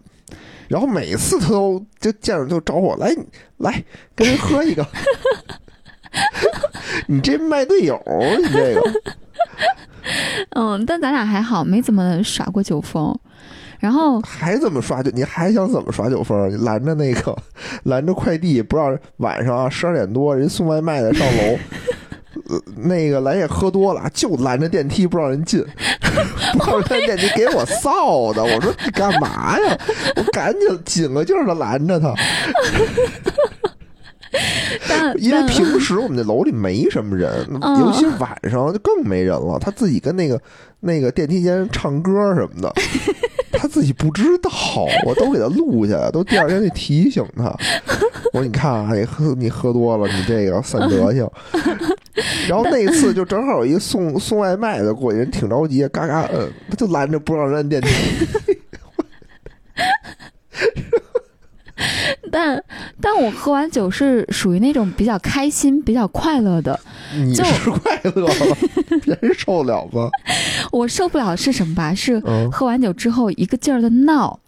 [0.67, 3.15] 然后每次他都就见着就找我来
[3.57, 3.83] 来
[4.15, 4.85] 跟人喝一个，
[7.07, 8.01] 你这卖队友，
[8.39, 8.81] 你这个
[10.51, 13.17] 嗯，但咱俩还好，没怎么耍过酒疯。
[13.79, 15.11] 然后还怎么耍酒？
[15.13, 16.49] 你还想怎么耍酒疯？
[16.49, 17.37] 你拦着那个
[17.83, 21.59] 拦着快递，不让晚上啊十二点多人送外卖的上楼。
[22.49, 25.63] 呃，那个蓝也喝多了，就拦着电梯不让人进，
[26.59, 28.43] 不让人进电梯，给我臊的。
[28.43, 29.77] 我说你干嘛呀？
[30.15, 32.13] 我赶紧紧个劲儿的拦着他，
[34.89, 39.59] 但因为平时我们那楼里没什么人，嗯尤其晚上就更没人了。
[39.59, 40.41] 他自己跟那个
[40.79, 42.73] 那个电梯间唱歌什么的，
[43.53, 44.49] 他自己不知道，
[45.05, 47.45] 我都给他录下来，都第二天去提醒他。
[48.33, 51.29] 我说你看啊，你喝你喝多了，你这个散德性。
[52.47, 57.89] 然后那次就正好有一个送送外卖的过去，人挺着急，嘎嘎摁，他就拦着不让人按电梯。
[62.31, 62.63] 但
[63.03, 66.79] 但我喝完酒是属于那种比较开心、比较快乐的。
[67.13, 68.57] 你就是快乐了，
[69.03, 70.09] 别 人受得了吗？
[70.71, 71.93] 我受不了是什么吧？
[71.93, 74.39] 是嗯，喝完酒之后一个劲儿的闹、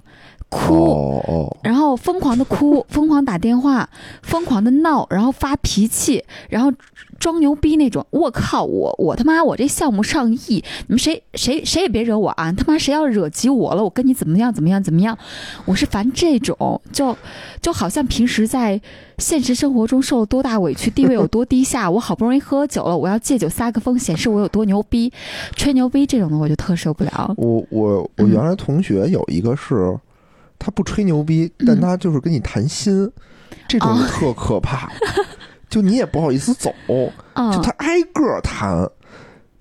[0.55, 3.89] 哭，哦哦，然后疯狂的哭，疯狂打电话，
[4.23, 6.71] 疯狂的闹，然后发脾气，然后
[7.19, 8.05] 装牛逼那种。
[8.11, 12.51] 我靠，我我他妈我这项目上亿，你们谁谁谁也别惹我啊！
[12.53, 15.17] 他妈谁要惹急我了，我跟你怎么样怎么样怎么样？
[15.65, 17.15] 我是烦这种，就
[17.61, 18.79] 就好像平时在
[19.17, 25.11] 现实生活中受了多大委屈，地位有多低下， 我好不容易喝酒了，我要借酒撒个疯，显示我有多牛逼，
[25.55, 27.33] 吹牛逼这种的我就特受不了。
[27.37, 29.97] 我我我嗯原来同学有一个是，
[30.57, 33.11] 他不吹牛逼，但嗯他就是跟你谈心，
[33.67, 34.91] 这种哦特可怕。
[35.69, 38.89] 就你也不好意思走，就嗯他挨个谈，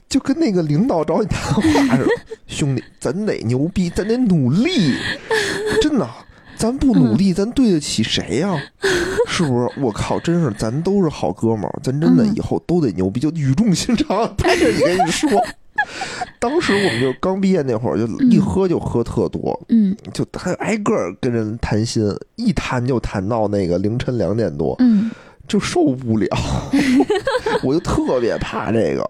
[0.09, 1.63] 就跟那个领导找你谈话
[1.97, 2.09] 似的。
[2.47, 4.95] 兄弟，咱得牛逼，咱得努力，
[5.83, 6.09] 真的。
[6.57, 8.57] 咱不努力，咱对得起谁呀、
[9.27, 9.81] 是不是？
[9.81, 15.29] 我靠，真是，咱都是好哥们儿，咱真的嗯以后都得牛逼，就语重心长拍着你跟你说。
[16.39, 19.97] 当时我们就刚毕业那会儿，就一嗯喝就喝特多，嗯。
[20.13, 25.11] 就他挨个儿跟人谈心，一谈就谈到那个凌晨两点多，嗯。
[25.47, 26.27] 就受不了，
[27.63, 29.07] 我就特别怕这个，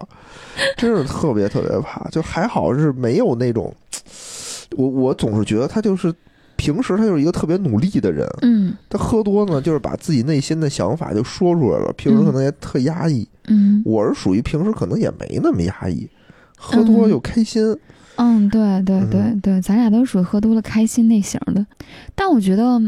[0.76, 2.04] 真是特别特别怕。
[2.10, 3.72] 就还好是没有那种，
[4.76, 6.12] 我我总是觉得他就是
[6.56, 8.74] 平时他就是一个特别努力的人，嗯。
[8.88, 13.28] 他喝多呢就是把自己内心的想法就说出来了，平时可能也特压抑。
[13.46, 13.80] 嗯。
[13.84, 16.08] 我是属于平时可能也没那么压抑，
[16.64, 17.76] 喝多了又开心。
[18.16, 21.66] 嗯，对对对嗯对，咱俩都属于喝多了开心类型的。
[22.14, 22.80] 但我觉得，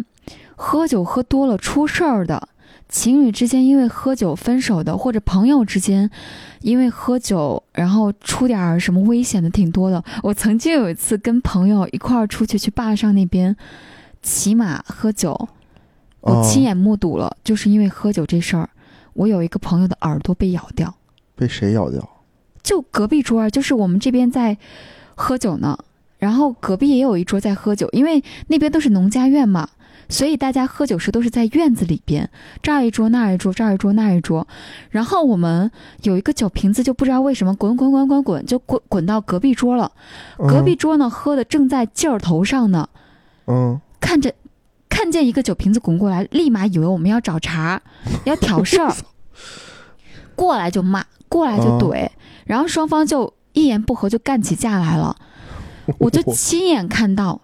[0.55, 2.49] 喝酒喝多了出事儿的，
[2.89, 6.09] 情侣之间因为喝酒分手的，或者朋友之间
[6.61, 10.03] 因为喝酒然后出点儿什么危险的挺多的。
[10.23, 13.57] 我曾经有一次跟朋友一块儿出去去坝上那边
[14.23, 15.49] 骑马喝酒，
[16.21, 18.71] 我哦亲眼目睹了，就是因为喝酒这事儿，
[19.15, 20.95] 我有一个朋友的耳朵被咬掉。
[21.35, 22.09] 被谁咬掉？
[22.67, 24.59] 就隔壁桌儿，就是我们这边在
[25.15, 25.79] 喝酒呢，
[26.19, 29.69] 然后隔壁也有一桌在喝酒，因为那边都是农家院嘛，
[30.09, 32.29] 所以大家喝酒时都是在院子里边，
[32.61, 34.45] 这儿一桌那儿一桌，这儿一桌那儿一桌，
[34.91, 35.71] 然后我们
[36.03, 39.93] 有一个酒瓶子，就不知道为什么滚滚滚滚滚就滚滚到隔壁桌了，
[40.37, 42.89] 隔壁桌呢喝的正在劲儿头上呢，
[43.47, 44.35] 嗯，看着。
[44.89, 47.83] 看见一个酒瓶子滚过来，立马以为我们要找茬，
[48.25, 48.95] 要挑事儿，
[50.35, 52.09] 过来就骂，过来就哦怼，
[52.47, 55.15] 然后双方就一言不合就干起架来了。
[55.99, 57.41] 我就亲眼看到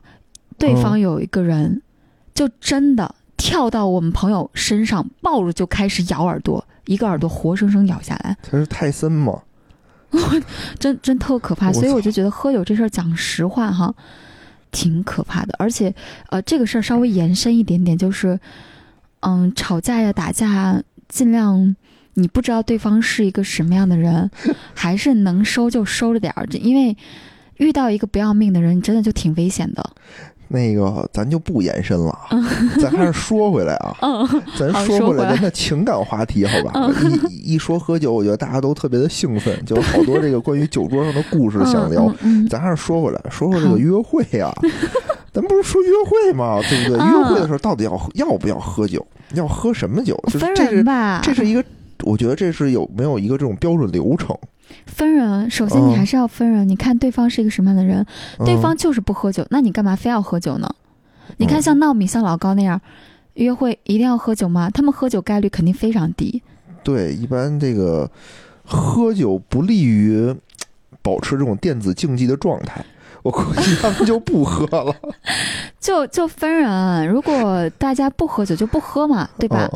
[0.59, 1.81] 对方有一个人，
[2.35, 9.43] 就真的跳到我们朋友身上，抱着就开始咬耳朵，一个耳朵活生生咬下来，他是泰森吗？
[10.79, 11.73] 真真特可怕。
[11.73, 13.95] 所以我就觉得喝酒这事儿讲实话哈，
[14.73, 15.55] 挺可怕的。
[15.59, 15.95] 而且
[16.31, 18.39] 呃，这个事儿稍微延伸一点点，就是
[19.21, 21.77] 嗯，吵架呀、打架，尽量。
[22.15, 24.31] 你不知道对方是一个什么样的人，
[24.75, 26.97] 还是能收就收着点儿，因为
[27.57, 29.91] 遇到一个不要命的人，真的就挺危险的。
[30.49, 32.29] 那个咱就不延伸了啊，
[32.79, 36.91] 咱还是说回来啊， 嗯，咱说回来咱的情感话题，好吧？
[37.31, 42.15] 一一说喝酒，我觉得大家都特别的兴奋，就有好多这个关于酒桌上的故事想聊。
[42.51, 44.53] 咱还是说回来，说说这个约会啊，
[45.33, 46.61] 咱不是说约会吗？
[46.69, 46.99] 对不对？
[47.01, 49.07] 嗯约会的时候到底要要不要喝酒？
[49.33, 50.15] 要喝什么酒？
[50.27, 50.85] 就是这是
[51.23, 51.65] 这是一个，
[52.03, 54.37] 我觉得这是有没有一个这种标准流程？
[54.87, 55.51] 分人。
[55.51, 56.69] 首先，你嗯还是要分人。
[56.69, 58.05] 你看对方是一个什么样的人，
[58.45, 60.69] 对嗯方就是不喝酒，那你干嘛非要喝酒呢？
[61.37, 62.81] 你看嗯像闹米、像老高那样，
[63.35, 64.71] 约会一定要喝酒吗？
[64.71, 66.43] 他们喝酒概率肯定非常低。
[66.83, 68.11] 对，一般这个
[68.65, 70.35] 喝酒不利于
[71.03, 72.85] 保持这种电子竞技的状态。
[73.23, 74.93] 我估计他们就不喝了，
[75.79, 79.71] 就就分人，如果大家不喝酒就不喝嘛，对吧？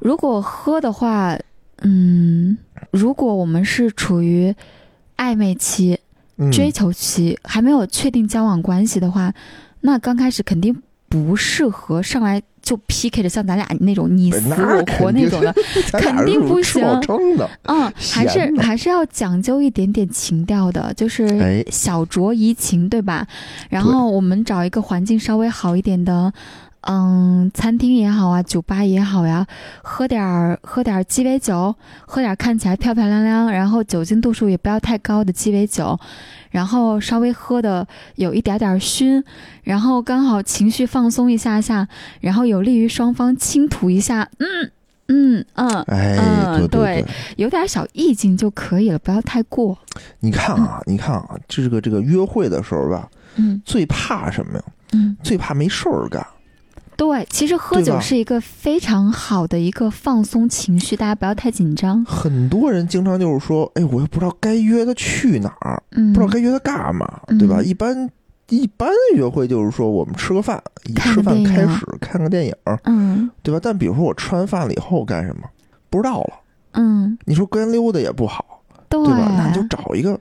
[0.00, 1.34] 如果喝的话，
[1.80, 2.56] 嗯，
[2.90, 4.54] 如果我们是处于
[5.16, 5.98] 暧昧期、
[6.36, 9.32] 嗯，追求期，还没有确定交往关系的话，
[9.80, 10.76] 那刚开始肯定
[11.08, 15.54] 不适合上来就 PK 的，像咱俩那种你死我活那种的，
[15.92, 16.82] 肯定不行。
[17.64, 21.64] 嗯，还是还是要讲究一点点情调的，就是哎。
[21.70, 23.26] 小酌怡情，对吧？
[23.70, 26.32] 然后我们找一个环境稍微好一点的，
[26.82, 29.46] 嗯，餐厅也好啊，酒吧也好呀，
[29.82, 31.74] 喝点儿喝点儿鸡尾酒，
[32.06, 35.98] 喝点儿看起来漂漂亮亮，然后酒精度数也不要太高的鸡尾酒，
[36.50, 39.22] 然后稍微喝的有一点点儿熏，
[39.62, 41.86] 然后刚好情绪放松一下下，
[42.20, 44.70] 然后有利于双方倾吐一下，嗯
[45.08, 47.06] 嗯嗯，哎，嗯对对
[47.36, 49.78] 有点小意境就可以了，不要太过。
[50.20, 53.06] 你看啊，你看啊，这个这个约会的时候吧，
[53.36, 54.64] 嗯最怕什么呀？
[54.92, 56.26] 嗯，最怕没事儿干。
[57.00, 62.04] 对，其实喝酒是一个非常好的一个放松情绪，大家不要太紧张。
[62.04, 67.56] 很多人经常就是说，哎，我又不知道该约他去哪儿，嗯，不知道该约他干嘛，对吧？
[67.60, 68.10] 嗯一般
[68.50, 73.58] 一般约会就是说，我们吃个饭，以吃饭开始，看个电影，嗯对吧？
[73.62, 75.48] 但比如说我吃完饭了以后干什么，
[75.88, 76.34] 不知道了。
[76.72, 78.44] 嗯，你说跟溜达也不好，
[78.90, 79.32] 对对吧？
[79.38, 80.20] 那你就找一个，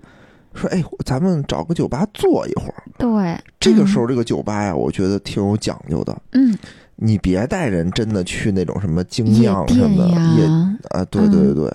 [0.59, 2.83] 说，哎，咱们找个酒吧坐一会儿。
[2.97, 6.15] 对，这个时候，这个酒吧呀，我觉得挺有讲究的。
[6.33, 6.55] 嗯，
[6.95, 11.71] 你别带人真的去那种什么精酿什么的店夜呀，啊，对对对对，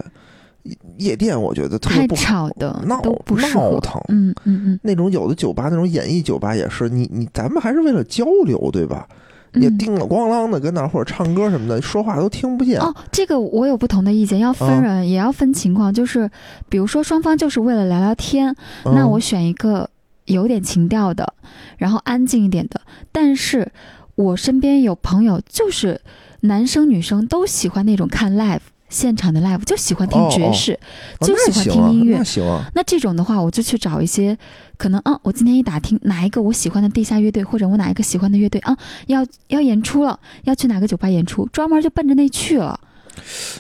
[0.63, 4.01] 夜夜店我觉得特别太不好吵的闹闹腾。
[4.09, 9.09] 嗯嗯嗯那种有的酒吧，那种演艺酒吧也是，你你咱们还是为了交流，对吧？
[9.55, 9.79] 你嗯。
[9.79, 12.79] 叮了咣啷的跟那儿或者唱歌什么的，说话都听不见。
[12.81, 15.93] 哦，这个我有不同的意见，要分啊人，也要分情况。
[15.93, 16.31] 就是
[16.69, 19.89] 比如说双方就是为了聊聊天，那嗯我选一个
[20.27, 21.35] 有点情调的，
[21.79, 22.81] 然后安静一点的。
[23.13, 23.73] 但是
[24.17, 26.01] 我身边有朋友，就是
[26.41, 30.79] 男生女生都喜欢那种看 live 现场的 live，就喜欢听爵士，
[31.19, 34.37] 哦就喜欢听音乐那行啊，那这种的话，我就去找一些
[34.77, 42.79] 可能，啊，我今天一打听哪一个我喜欢的地下乐队，或者我哪一个喜欢的乐队啊，要要演出了，要去哪个酒吧演出，专门就奔着那去了。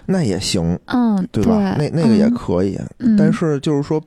[0.06, 1.76] 那也行，嗯，对吧？
[1.78, 4.02] 那那个也嗯可以，嗯但是就是说，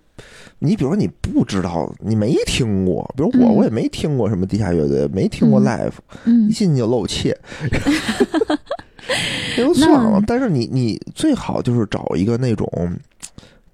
[0.59, 5.93] 你比如说你不知道，你没听过，比如我，嗯我也没听过什么地下乐队，没听过嗯 live，
[6.25, 7.33] 嗯一进去就露怯，
[9.57, 10.23] 那就算了那。
[10.27, 12.69] 但是你你最好就是找一个那种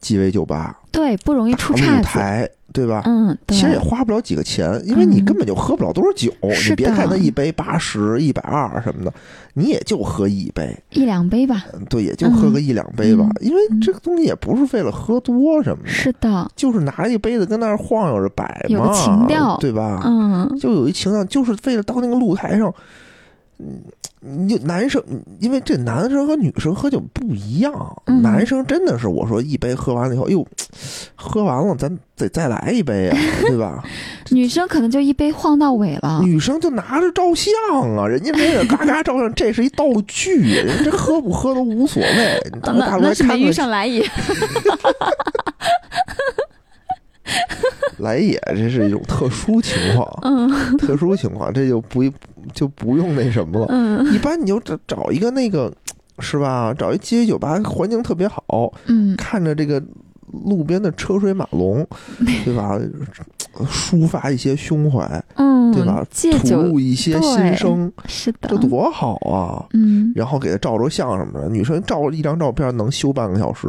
[0.04, 2.04] 鸡尾酒吧，对，不容易出岔子。
[2.04, 3.02] 台，对吧？
[3.06, 6.32] 嗯，对，其实也花不了几个钱，因为你嗯根本就喝不了多少酒。
[6.52, 9.14] 是你别看的它一杯八十、一百二什么的，
[9.54, 11.64] 你也就喝一杯，一两杯吧。
[11.90, 13.28] 对，也就喝个一两杯吧。
[13.40, 20.02] 因为这个东西也不是为了喝多什么的，是的，就是拿一杯子跟那儿晃悠着摆嘛，有个情调对吧？
[20.04, 22.74] 嗯就有一情调，就是为了到那个露台上，嗯，
[24.26, 25.04] 你就男生，
[25.40, 27.74] 因为这男生和女生喝酒不一样，
[28.22, 30.48] 男生真的是我说一杯喝完了以后，哟，
[31.14, 33.84] 喝完了咱得再来一杯啊，对吧？
[34.30, 36.22] 女生可能就一杯晃到尾了。
[36.24, 37.54] 女生就拿着照相
[37.98, 42.42] 啊，人家没有嘎嘎照相，这是一道具，人家喝不喝都无所谓。
[42.54, 44.10] 你大陆那那是没遇来看看上来也。
[47.98, 52.12] 来也，这是一种特殊情况，特殊情况，这就不一
[52.54, 53.68] 就不用那什么了。
[53.70, 55.72] 嗯一般你就找找一个那个，
[56.20, 56.74] 是吧？
[56.74, 59.82] 找一街尾酒吧，环境特别好，嗯看着这个
[60.46, 61.86] 路边的车水马龙，
[62.44, 62.80] 对吧？
[63.68, 66.06] 抒发一些胸怀，嗯，对吧？
[66.66, 69.66] 吐一些心声，是的这，多好啊！
[69.74, 73.68] 嗯然后给他照着相什么的，女生照一张照片能修半个小时，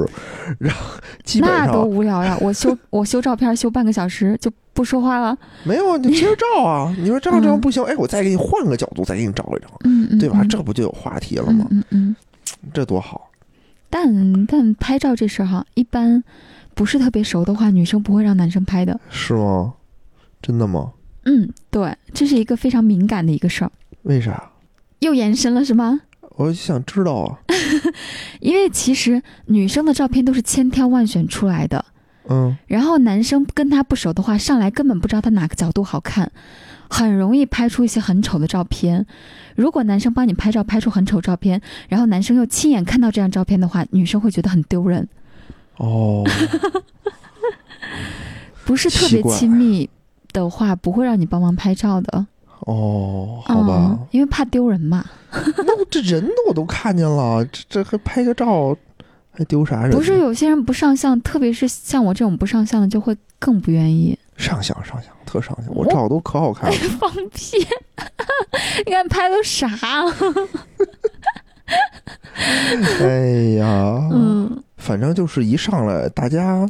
[0.58, 0.94] 然后
[1.24, 2.36] 基本上那多无聊呀！
[2.42, 5.36] 我修我修照片修半个小时就不说话了。
[5.64, 6.94] 没有啊，你接着照啊！
[6.98, 10.38] 你说照这样嗯不行，哎，我再给你换个角度，再给你照一张，嗯嗯，对吧？
[10.42, 11.66] 嗯这不就有话题了嗯吗？
[11.70, 12.16] 嗯嗯。
[12.72, 13.30] 这多好！
[13.90, 16.22] 但但拍照这事儿哈，一般
[16.74, 18.98] 不是特别熟的话，女生不会让男生拍的。
[19.10, 19.72] 是吗？
[20.42, 20.90] 真的吗？
[21.24, 23.72] 嗯，对，这是一个非常敏感的一个事儿。
[24.02, 24.50] 为啥？
[25.00, 26.00] 又延伸了是吗？
[26.36, 27.38] 我就想知道啊。
[28.40, 31.84] 因为其实女生的照片都是千挑万选出来的，
[32.28, 36.30] 嗯，然后男生跟她不熟的话，上来根本不知道她哪个角度好看，
[36.88, 39.06] 很容易拍出一些很丑的照片。
[39.54, 45.08] 如果男生帮你拍照拍出很丑照片，然后男生又亲眼看到这张照片的话，女生会觉得很丢人，
[45.76, 46.24] 哦，
[48.66, 49.88] 不是特别亲密
[50.42, 52.26] 的话，不会让你帮忙拍照的。
[52.60, 55.04] 哦，好吧嗯，，因为怕丢人嘛。
[55.32, 58.76] 那我这人我都看见了，这这还拍个照，
[59.32, 59.90] 还丢啥人？
[59.90, 64.18] 不是有些人不上相，特别是像我这种不上相的，就会更不愿意。
[64.36, 66.76] 上相上相，特特上相，我我照都可好看了。
[66.98, 67.58] 放屁！
[68.86, 69.68] 你看拍的啥？
[73.00, 76.68] 哎呀，嗯反正就是一上来，大家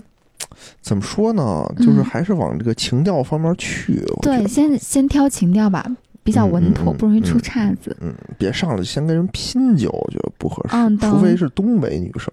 [0.85, 1.65] 怎么说呢？
[1.79, 4.05] 就是嗯还是往这个情调方面去。
[4.21, 5.85] 对，先先挑情调吧，
[6.23, 7.97] 比较稳妥，不容易出岔子。
[8.03, 10.77] 嗯，别上来先跟人拼酒，我觉得不合适。
[10.77, 12.31] 嗯除非是东北女生。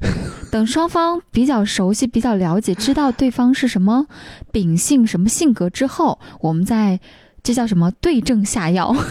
[0.52, 4.06] 等双方比较熟悉、比较了解，知道对方是什么
[4.52, 7.00] 秉性、什么性格之后，我们再
[7.42, 8.94] 这叫什么对症下药。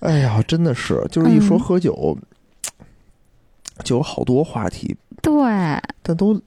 [0.00, 2.16] 哎呀，真的是，就是一说嗯喝酒，
[3.90, 5.34] 就有好多话题，对，
[6.00, 6.40] 但都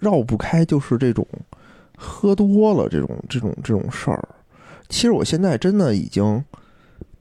[0.00, 1.24] 绕不开，就是这种
[1.96, 4.28] 喝多了这种这种这种事儿。
[4.88, 6.44] 其实我现在真的已经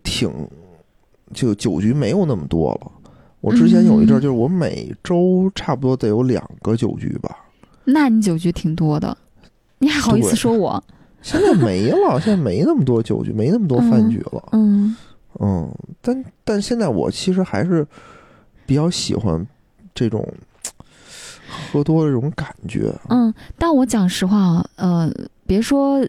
[0.02, 0.32] 挺
[1.36, 2.92] 就酒局没有那么多了。
[3.42, 7.38] 我之前有一阵儿，嗯就是我每周差不多得有两个酒局吧，
[7.84, 9.16] 那你酒局挺多的，
[9.78, 10.84] 你还好意思说我？
[11.22, 14.50] 现在没了， 现在没那么多酒局，没那么多饭局了。
[14.54, 14.96] 嗯
[15.40, 17.86] 嗯，但但现在我其实还是
[18.66, 19.46] 比较喜欢
[19.94, 20.28] 这种
[21.72, 22.94] 喝多的这种感觉。
[23.10, 25.12] 嗯，但我讲实话啊，呃，
[25.48, 26.00] 别说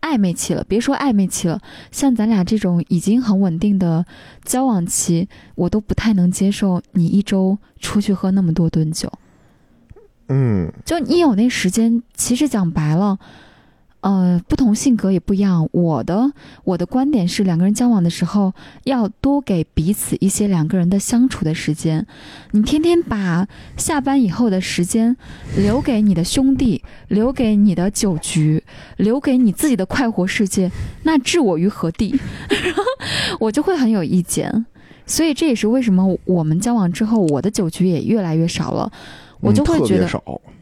[0.00, 1.60] 暧昧期了，别说暧昧期了，
[1.92, 4.04] 像咱俩这种已经很稳定的
[4.44, 9.12] 交往期，我都不太能接受你一周出去喝那么多顿酒。
[10.28, 13.18] 嗯就你有那时间，其实讲白了，
[14.00, 15.68] 呃，不同性格也不一样。
[15.72, 16.32] 我的
[16.64, 22.06] 我的观点是，两个人交往的时候要多给彼此一些两个人的相处的时间。
[22.52, 23.46] 你天天把
[23.76, 25.16] 下班以后的时间
[25.56, 28.62] 留给你的兄弟，留给你的酒局，
[28.96, 30.70] 留给你自己的快活世界，
[31.02, 32.18] 那置我于何地？
[33.38, 34.64] 我就会很有意见。
[35.06, 38.90] 所以这也是为什么我们交往之后，我的酒局也越来越少了。
[39.40, 40.08] 我就会觉得。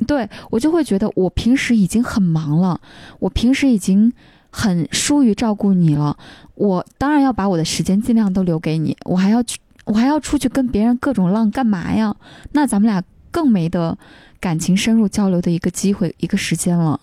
[0.07, 2.81] 对我就会觉得，我平时已经很忙了，
[3.19, 4.13] 我平时已经
[4.51, 6.17] 很疏于照顾你了。
[6.55, 12.15] 我当然要把我的时间尽量都留给你，我还要去，我还要出去跟别人各种浪，干嘛呀？
[12.53, 13.97] 那咱们俩更没得
[14.41, 17.01] 感情深入交流的一个机会，一个时间了，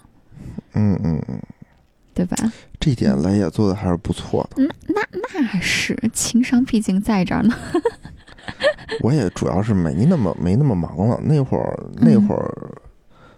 [0.74, 1.40] 嗯嗯嗯，
[2.14, 2.36] 对吧？
[2.80, 4.64] 这一点雷也做的还是不错的。
[4.64, 5.02] 嗯，那
[5.32, 7.56] 那是情商，毕竟在这儿呢。
[9.02, 11.20] 我也主要是没那么没那么忙了。
[11.24, 12.72] 那会儿那嗯会儿，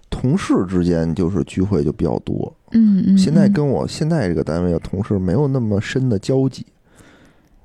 [0.10, 2.54] 同事之间就是聚会就比较多。
[2.72, 3.18] 嗯嗯。
[3.18, 6.66] 现在嗯跟我现在这个单位的同事没有那么深的交集。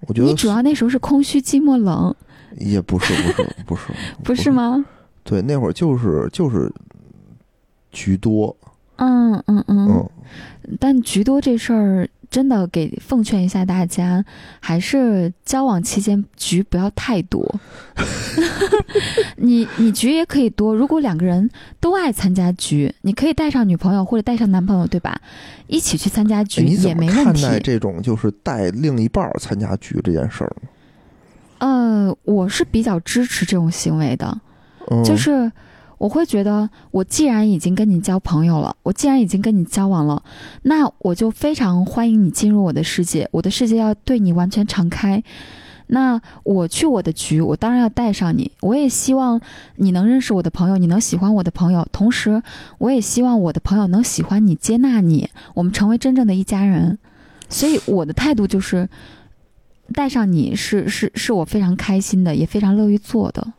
[0.07, 2.14] 我觉得你主要那时候是空虚、寂寞、冷，
[2.59, 3.93] 也不是不是不是
[4.24, 4.51] 不是？
[4.53, 4.84] 吗？
[5.24, 6.70] 对，那会儿就是就是
[7.93, 8.57] 局多，
[8.97, 9.88] 嗯嗯嗯。
[9.88, 10.11] 嗯
[10.80, 14.24] 但局多这事儿，真的给奉劝一下大家，
[14.59, 17.47] 还是交往期间局不要太多。
[19.37, 25.20] 你你局也可以多，如果两个人都爱参加局，你可以带上女朋友或者带上男朋友，对吧？
[25.66, 27.64] 一起去参加哎局也没问看待题。
[27.64, 30.68] 这种就是带另一半儿参加局这件事儿呢？
[31.59, 34.41] 呃，我是比较支持这种行为的。
[34.91, 35.53] 嗯，就是
[36.03, 40.20] 我会觉得，我既然已经跟你交朋友了，我既然已经跟你交往了，
[40.62, 45.22] 那我就非常欢迎你进入我的世界，我的世界要对你完全敞开。
[45.86, 48.50] 那我去我的局，我当然要带上你。
[48.62, 49.40] 我也希望
[49.76, 52.42] 你能认识我的朋友，你能喜欢我的朋友，同时
[52.78, 56.98] 我也希望我的朋友能喜欢你、接纳你，我们成为真正的一家人。
[57.48, 58.88] 所以我的态度就是，
[59.94, 63.53] 带上你是是是我非常开心的，也非常乐于做的。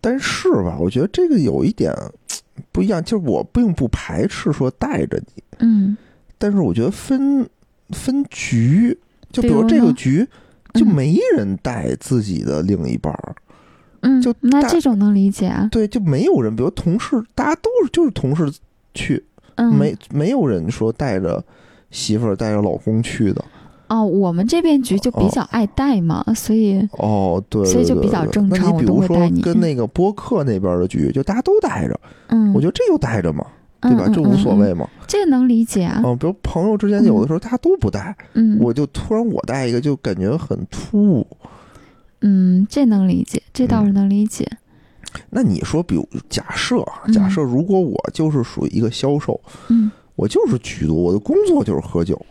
[0.00, 1.94] 但是吧，我觉得这个有一点
[2.72, 5.96] 不一样，就是我并不排斥说带着你，嗯。
[6.38, 7.46] 但是我觉得分
[7.90, 8.98] 分局，
[9.30, 10.26] 就比比如如这个局
[10.72, 13.34] 就嗯没人带自己的另一半儿，
[14.00, 15.68] 嗯，就那这种能理解啊。
[15.70, 18.50] 对，就没有人，比如同事，大家都是就是同事
[18.94, 19.22] 去，
[19.56, 21.44] 嗯，没没有人说带着
[21.90, 23.44] 媳妇儿带着老公去的。
[23.90, 33.44] 哦，我们这边局就比较爱带嘛，所以哦，对，所以就比较正常我你比如说都会带你跟那个播客那边的局，就大家都带着，嗯，我觉得这就带着嘛，
[33.80, 34.10] 嗯对吧？
[34.14, 34.54] 这无所。
[34.54, 34.88] 谓嘛。
[34.92, 36.00] 嗯这能理解啊。
[36.04, 41.26] 嗯，比如朋友之间有的时候大家都不带，嗯，我就突然我带一个，就感觉很突兀。
[42.20, 44.48] 嗯，这能理解，这倒是能理解。
[45.30, 52.24] 那你说，比如假设啊，嗯假设如果我就是属于一个销售，嗯，我就是居多，我的工作就是喝酒，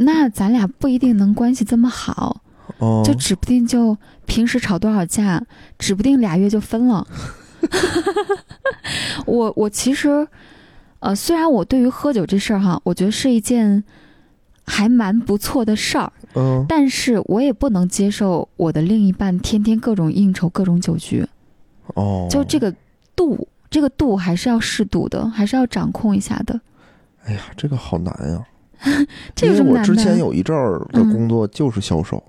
[0.00, 2.40] 那咱俩不一定能关系这么好，
[2.78, 3.96] 哦、就指不定就
[4.26, 5.44] 平时吵多少架，
[5.78, 7.06] 指不定俩月就分了。
[9.26, 10.26] 我我其实，
[11.00, 13.82] 呃，虽然我对于喝酒这事儿哈，我觉得是一件
[14.64, 21.26] 还蛮不错的事儿，嗯，但是我也不能接受我的另一半天天各种应酬、各种酒局，
[21.94, 22.72] 哦，就这个
[23.16, 26.60] 度，这个度还是要适度的，还是要掌控一下的。
[27.24, 28.44] 哎呀，这个好难呀！
[29.34, 29.78] 这因为我？
[29.82, 32.22] 之前有一阵儿的嗯工作就是销售，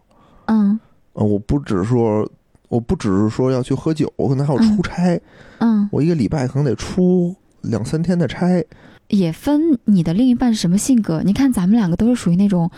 [0.46, 0.80] 嗯
[1.14, 2.30] 呃，我不只是说，
[2.68, 5.20] 我不只是说要去喝酒，我可能还有嗯出差，
[5.60, 8.64] 嗯，我一个礼拜可能得出两三天的差。
[9.08, 11.24] 也分你的另一半是什么性格。
[11.26, 12.70] 你看咱们两个都是属于那种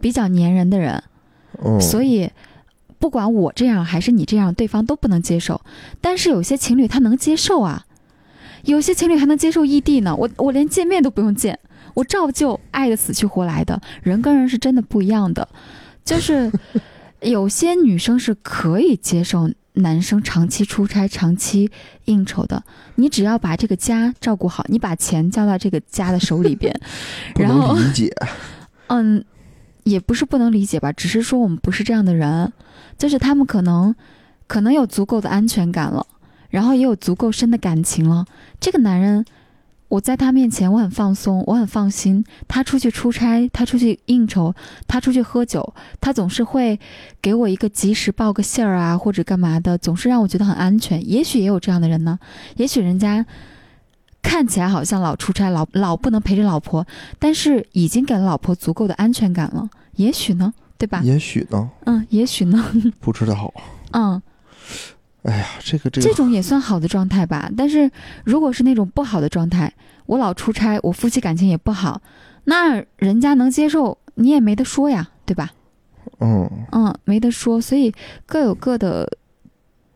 [0.00, 1.02] 比较粘人的人，
[1.62, 2.30] 嗯，所以
[2.98, 5.60] 不管我这样还是你这样，对方都不能接受。
[6.00, 7.84] 但是有些情侣他能接受啊，
[8.64, 10.16] 有些情侣还能接受异地呢。
[10.16, 11.58] 我我连见面都不用见，
[11.94, 13.80] 我照旧爱的死去活来的。
[14.02, 15.48] 人跟人是真的不一样的，
[16.04, 16.52] 就是
[17.20, 21.70] 有些女生是可以接受男生长期出差、长期
[22.04, 22.62] 应酬的。
[22.96, 26.72] 你只要把这个家照顾好，你把钱交到这个家的手里边，
[27.34, 28.14] 不然后能理解。
[28.88, 29.24] 嗯，
[29.84, 32.52] 也不是不能理解吧，只是说我们不是这样的人，
[32.98, 33.94] 就是他们可能
[34.46, 36.06] 可能有足够的安全感了，
[36.50, 38.26] 然后也有足够深的感情了。
[38.60, 39.24] 这个男人，
[39.94, 42.24] 我在他面前我很放松，我很放心。
[42.48, 44.52] 他出去出差，他出去应酬，
[44.88, 46.80] 他出去喝酒，他总是会
[47.22, 51.08] 给我一个及时报个信儿啊，或者干嘛的，总是让我觉得很安全。
[51.08, 52.18] 也许也有这样的人呢，
[52.56, 53.24] 也许人家。
[54.20, 56.84] 看起来好像老出差，老老不能陪着老婆，
[57.18, 59.68] 但是已经给了老婆足够的安全感了。
[59.96, 61.02] 也许呢，对吧？
[61.04, 62.64] 也许呢，嗯，也许呢，
[62.98, 63.52] 不知道。
[63.92, 64.20] 嗯，
[65.24, 67.50] 哎呀，这个这个，这种也算好的状态吧。
[67.56, 67.90] 但是
[68.24, 69.72] 如果是那种不好的状态，
[70.06, 72.00] 我老出差，我夫妻感情也不好，
[72.44, 75.50] 那人家能接受，你也没得说呀，对吧？
[76.20, 77.92] 嗯，嗯，没得说，所以
[78.26, 79.10] 各有各的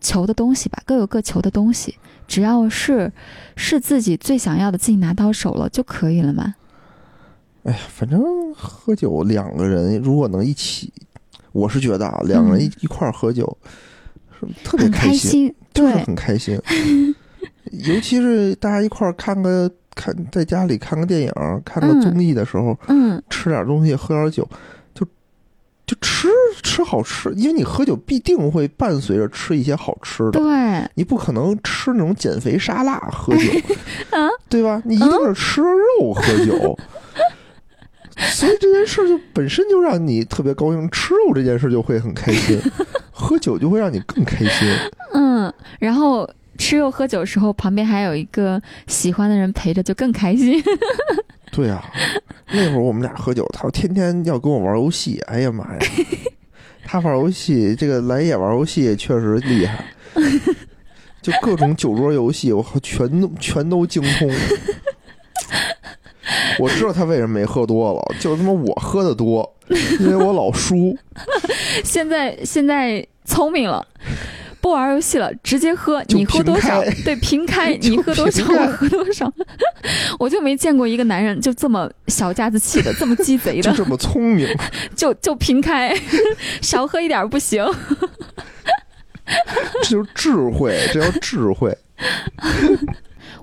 [0.01, 3.13] 求的东西吧，各有各求的东西，只要是
[3.55, 6.55] 是自己最想要的，自己拿到手了就可以了嘛。
[7.65, 8.23] 哎呀，反正
[8.55, 10.91] 喝酒两个人如果能一起，
[11.53, 13.69] 我是觉得啊，两个人一、嗯一块儿喝酒是
[14.65, 16.61] 特别开心，心，就是对，很开心。
[17.85, 21.33] 尤其是大家一块儿看个看，在家里看个电影、
[21.65, 24.49] 看个嗯综艺的时候，嗯，吃点东西，喝点酒，
[24.95, 25.07] 就
[25.87, 26.29] 就吃
[26.63, 30.33] 吃好吃，因为你喝酒必定会伴随着吃一些好吃的。
[30.33, 33.51] 对，你不可能吃那种减肥沙拉喝酒，
[34.17, 34.81] 啊，对吧？
[34.87, 36.79] 你一定是吃肉喝酒，
[38.33, 40.91] 所以这件事就本身就让你特别高兴。
[40.91, 42.59] 吃肉这件事就会很开心，
[43.19, 44.69] 喝酒就会让你更开心。
[45.13, 50.63] 嗯，然后吃肉喝酒的时候，旁边还有一个喜欢的人陪着，就更开心。
[51.51, 51.85] 对啊，
[52.53, 55.79] 那会儿我们俩喝酒，他天天要跟我玩游戏，哎呀妈呀！
[56.87, 59.85] 他玩游戏，这个来也玩游戏确实厉害，
[61.21, 64.31] 就各种酒桌游戏，我靠全都全都精通。
[66.59, 69.55] 我知道他为什么没喝多了，就他妈我喝的多，
[70.01, 70.97] 因为我老输。
[71.85, 73.87] 现在现在聪明了。
[74.61, 76.83] 不玩游戏了，直接喝，你喝多少？
[77.05, 79.33] 对，平开， 你喝多少，我喝多少。
[80.19, 84.49] 我就没见过一个男人就这么小家子气的，这么鸡贼的，就这么聪明，
[84.97, 85.97] 就就平开，
[86.61, 87.65] 少喝一点不行。
[89.83, 91.73] 这就是智慧，这叫智慧。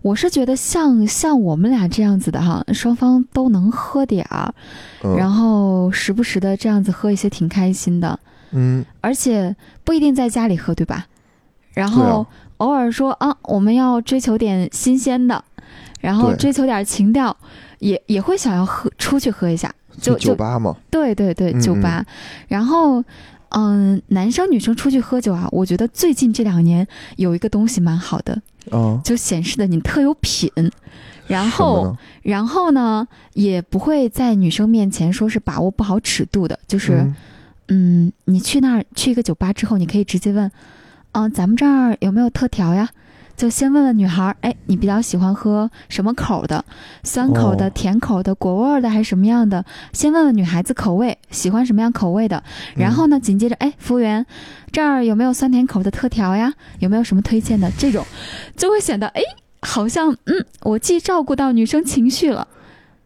[0.05, 4.53] 我是觉得像像我们俩这样子的哈，双方都能喝点儿，
[5.03, 8.19] 嗯，然后时不时的这样子喝一些，挺开心的。
[8.51, 11.07] 嗯，而且不一定在家里喝，对吧？
[11.73, 12.23] 然后
[12.57, 15.43] 偶尔说啊，我们要追求点新鲜的，
[16.01, 17.35] 然后追求点情调，
[17.79, 19.73] 也也会想要喝出去喝一下。
[19.99, 22.05] 就酒吧嘛，对对对，嗯酒吧。
[22.47, 23.03] 然后，
[23.57, 28.41] 嗯，男生女生出去喝酒啊，我觉得最近这两年有一个东西蛮好的，
[28.71, 30.51] 哦，就显示的你特有品。
[31.27, 36.97] 然后，然后呢，也不会在女生面前说是把握不好尺度的，就是。
[36.97, 37.15] 嗯
[37.67, 40.51] 嗯，你去那儿去一个酒吧之后，你可以直接问，
[41.13, 42.87] 嗯、咱们这儿有没有特调呀？
[43.35, 46.63] 就先问问女孩儿，哎，你比较喜欢喝什么口的？
[47.03, 49.63] 酸口的、哦甜口的、果味儿的还是什么样的？
[49.91, 52.41] 先问问女孩子口味，喜欢什么样口味的。
[52.75, 54.25] 然后呢，紧接着，哎，服务员，
[54.71, 56.53] 这儿有没有酸甜口的特调呀？
[56.79, 57.69] 有没有什么推荐的？
[57.77, 58.05] 这种
[58.55, 59.21] 就会显得，哎，
[59.61, 62.47] 好像，嗯，我既照顾到女生情绪了。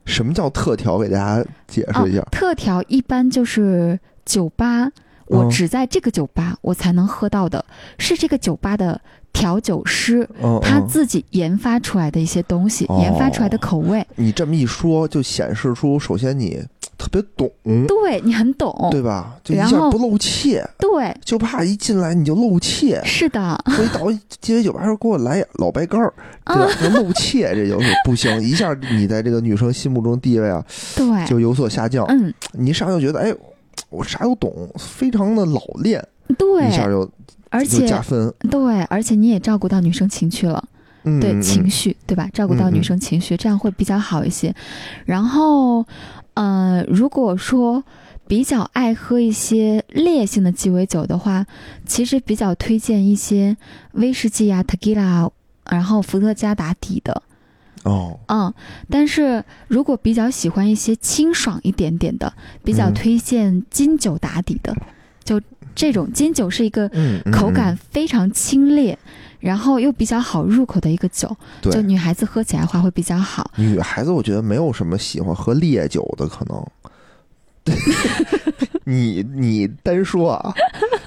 [0.06, 0.98] 什么叫特调？
[0.98, 2.22] 给大家解释一下。
[2.32, 4.92] 特调一般就是酒吧，
[5.28, 7.64] 我嗯只在这个酒吧我才能喝到的，
[8.00, 9.00] 是这个酒吧的
[9.40, 10.28] 调酒师
[10.62, 13.00] 他自己研发出来的一些东西，哦。
[13.02, 14.06] 研发出来的口味。
[14.16, 16.62] 你这么一说，就显示出首先你
[16.98, 17.50] 特别懂，
[17.88, 19.36] 对你很懂，对吧？
[19.44, 23.02] 就一下不露怯，对，就怕一进来你就露怯。
[23.06, 26.14] 是的，所以到鸡尾酒吧时候给我来老白干儿，
[26.46, 26.68] 对吧？
[26.82, 30.64] 就露怯，这就是 不行，一下你在这个女生心目中地位啊
[30.96, 32.06] 对，就有所下降。
[32.10, 33.34] 嗯，你一上来就觉得，哎，
[33.90, 36.06] 我啥都懂，非常的老练，
[36.38, 36.68] 对。
[36.68, 37.10] 一下，就
[37.50, 38.34] 而且分。
[38.50, 40.64] 对，而且你也照顾到女生情绪了。
[41.04, 42.30] 嗯，对嗯情绪，对吧？
[42.34, 44.54] 照顾到女生情绪，这样会比较好一些。
[45.06, 45.86] 然后，
[46.34, 47.82] 呃，如果说
[48.28, 51.46] 比较爱喝一些烈性的鸡尾酒的话，
[51.86, 53.56] 其实比较推荐一些
[53.94, 55.32] 威士忌啊、tequila，
[55.70, 57.24] 然后伏特加打底的。
[57.84, 58.54] 哦，嗯，
[58.90, 64.76] 但是如果比较喜欢一些清爽一点点的，比较嗯推荐金酒打底的。
[65.24, 65.40] 就
[65.80, 66.92] 这种金酒是一个
[67.32, 68.94] 口感非常清冽，
[69.40, 73.50] 然后又比较好入口的一个酒，就女孩子喝起来的话会比较好。
[73.56, 76.62] 女孩子，我觉得没有什么喜欢喝烈酒的可能。
[78.84, 80.54] 你你单说啊，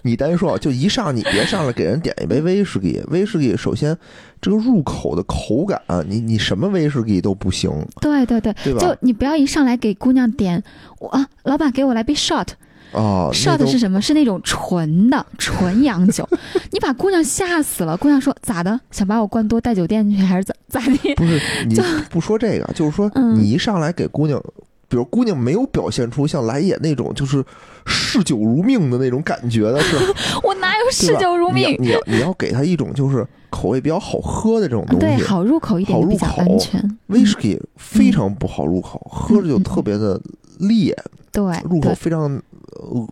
[0.04, 3.94] 你单说啊，就一上你别上来给人点一杯威士忌，威士忌首先
[4.40, 7.70] 这个入口的口感，你你什么威士忌都不行，
[8.00, 8.72] 对对对，对？
[8.78, 10.62] 就你不要一上来给姑娘点，
[10.98, 12.48] 我啊，老板给我来杯 shot。
[12.92, 14.00] 啊，那 shot 都是什么？
[14.00, 16.28] 是那种纯的纯洋酒，
[16.70, 17.96] 你把姑娘吓死了。
[17.96, 18.78] 姑娘说咋的？
[18.90, 21.14] 想把我灌多带酒店去还是咋咋地？
[21.16, 21.74] 不是 你
[22.10, 24.40] 不说这个，就是说嗯你一上来给姑娘，
[24.88, 27.42] 比如姑娘没有表现出像来也那种就是
[27.86, 29.96] 嗜酒如命的那种感觉的是，
[30.44, 31.76] 我哪有嗜酒如命？
[31.80, 35.22] 你要你要你要给她一种就是口味比较好喝的这种东对，西。
[35.22, 36.98] 好入口一点好入口安全。
[37.08, 40.18] 威士忌非常不好入口，喝着就特别的
[40.58, 40.96] 烈，
[41.30, 42.22] 对，入口对非常
[42.80, 43.08] 呃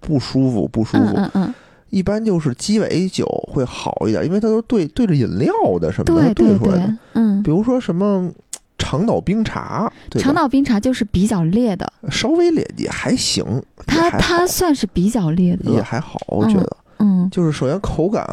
[0.00, 1.04] 不舒服，不舒服。
[1.14, 1.54] 嗯嗯嗯，
[1.90, 6.86] 一般就是鸡尾酒会好一点，因为它都对对着饮料的什么的对对出来的。
[6.86, 8.30] 对，嗯比，如说什么
[8.78, 9.92] 长岛冰茶？
[10.10, 13.44] 长岛冰茶就是比较烈的，稍微烈也还行，
[13.86, 15.76] 它它算是比较烈的了。
[15.76, 16.76] 也还好，我觉得。
[16.98, 18.24] 嗯，就是首先口感，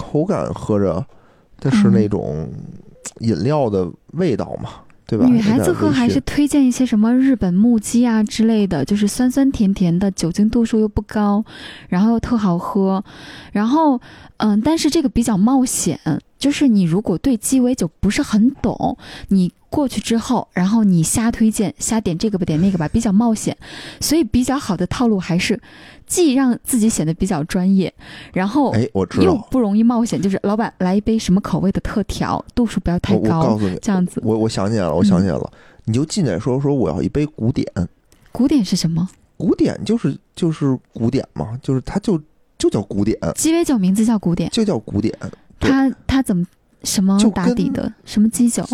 [0.00, 1.04] 口感喝着
[1.58, 2.48] 它是嗯那种
[3.20, 4.70] 饮料的味道嘛，
[5.06, 5.26] 对吧？
[5.26, 11.44] 女孩子喝还是推荐一些什么日本木鸡啊之类的，就是酸酸甜甜的，酒精度数又不高，
[11.88, 13.04] 然后又特好喝。
[13.52, 14.00] 然后，
[14.38, 15.98] 嗯，但是这个比较冒险，
[16.40, 18.96] 就是你如果对鸡尾酒不是很懂，
[19.28, 23.56] 你过去之后，然后你瞎推荐、瞎点这个吧，点那个吧，比较冒险。
[24.00, 25.60] 所以比较好的套路还是
[26.06, 27.92] 既让自己显得比较专业，
[28.32, 34.20] 然后哎，我知又道，不容易冒险，就是老板来一杯什么口味的特调，度数不要太高我告高，诉你，这样子。
[34.24, 35.52] 我我想起来了，我想起来了，
[35.84, 37.66] 你就进来说说我要一杯古典，
[38.32, 39.06] 古典是什么？
[39.36, 42.20] 古典就是就是古典嘛，就是它就
[42.58, 45.30] 就叫古典，鸡尾酒名字叫古典，就叫古典，对
[45.60, 46.44] 它它怎么
[46.82, 47.92] 什么就打底的？
[48.04, 48.64] 什么基酒？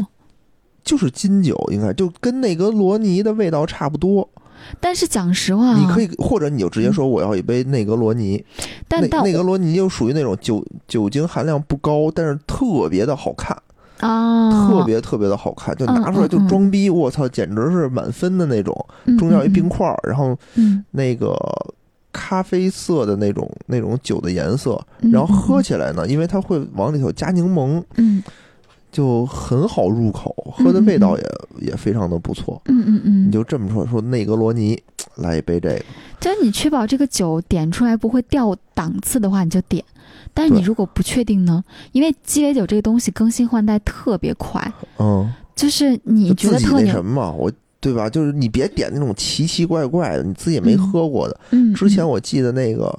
[0.82, 4.28] 就是金酒，应该就跟内格罗尼的味道差不多。
[4.80, 8.45] 但是讲实话啊，你可以，或者你就直接说我要一杯内格罗尼，内
[8.89, 13.57] 但到内格罗尼就属于那种酒酒精含量不高，但是特别的好看，
[14.01, 18.74] 啊，特别特别的好看，就拿出来就装逼，我操，简直是满分的那种。
[19.05, 21.37] 嗯中间有一冰嗯块儿，然后嗯那个
[22.19, 28.23] 咖啡色的那种那种酒的颜色，嗯然后喝起来呢，因为它会往里头加柠檬，嗯。
[28.93, 31.25] 就很好入口，喝的味道也
[31.61, 32.59] 也非常的不错。
[32.64, 34.81] 嗯嗯嗯，你就这么说，说内格罗尼，
[35.17, 35.85] 来一杯这个，
[36.19, 39.85] 就是你确保这个酒点出来不会掉档次的话，你就点。
[40.33, 41.62] 但是你如果不确定呢？
[41.93, 47.53] 因为鸡尾酒这个东西更新换代特别快，嗯，就是你觉得特牛什么嘛，我
[47.87, 48.11] 对吧？
[48.11, 51.39] 就是你别点那种奇奇怪怪的，你自己也没嗯喝过的。
[51.76, 52.93] 之前我记得那个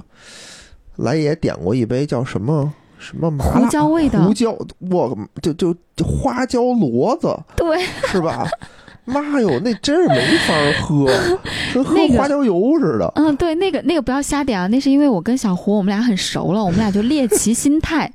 [0.96, 4.58] 来也点过一杯叫什么什么麻胡辣椒味的胡椒，
[4.90, 8.48] 我就就就花椒骡子对是吧？
[9.08, 11.06] 妈哟，那真是没法喝，
[11.74, 13.12] 跟喝花椒油似的。
[13.16, 18.12] 嗯，对，那个那个不要瞎点啊，那是因为我跟小胡我们俩很熟了，我们俩就猎奇心态，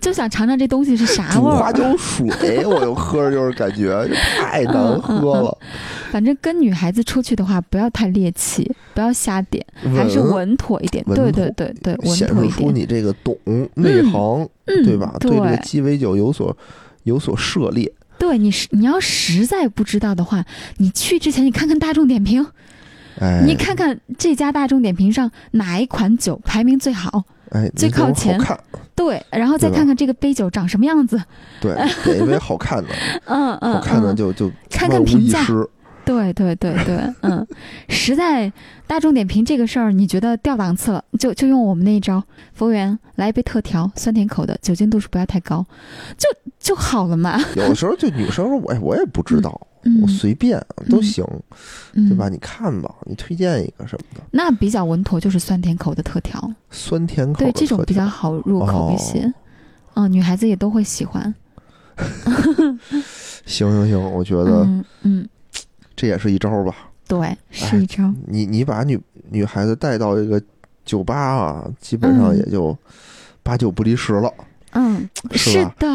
[0.00, 1.56] 就想尝尝这东西是啥味儿。
[1.56, 5.56] 花椒水， 我就喝着就是感觉太难喝了。
[6.10, 9.64] 反正跟女孩子出去的话，不要太猎奇，不要瞎点，
[9.96, 11.04] 还是稳稳妥一点。
[11.04, 12.50] 对对对对，稳妥一点。
[12.50, 13.36] 示出你这个懂
[13.74, 15.14] 内行，嗯，对吧？
[15.20, 16.54] 对这个鸡尾酒有所
[17.04, 17.90] 有所涉猎。
[18.22, 20.44] 对你实你要实在不知道的话，
[20.76, 22.46] 你去之前你看看大众点评，
[23.18, 28.56] 哎，你看看这家大众点评上哪一款酒排名最好，哎，最靠前看，
[28.94, 31.20] 对，然后再看看这个杯酒长什么样子。
[31.60, 31.74] 对，
[32.06, 32.90] 哪一杯好看的，
[33.24, 35.44] 嗯嗯，好看的嗯就就看看评价。
[36.04, 37.46] 对对对对，嗯，
[37.88, 38.52] 实在
[38.86, 42.22] 大众点评这个事儿，你觉得掉档次了，就就用我们那一招，
[42.52, 45.64] 服务员来一杯特调，酸甜口的，酒精度数不要太高，
[46.18, 46.28] 就
[46.58, 47.38] 就好了嘛。
[47.56, 51.24] 有的时候就女生说，我哎我也不知道，嗯我随便都行，
[51.94, 52.28] 嗯，对吧？？
[52.28, 59.32] 你看吧，你推荐一个什么的，那比较稳妥就是酸甜口的特调，酸甜口对的特这种比较好入口一些。
[59.94, 61.34] 嗯，女孩子也都会喜欢。
[63.44, 65.28] 行行行，我觉得嗯嗯，
[66.02, 66.74] 这也是一招吧。
[67.06, 68.12] 对，是一招。
[68.26, 69.00] 你你把女
[69.30, 70.42] 女孩子带到一个
[70.84, 72.76] 酒吧啊，基本上嗯也就
[73.44, 74.34] 八九不离十了。
[74.72, 75.86] 嗯，是是的，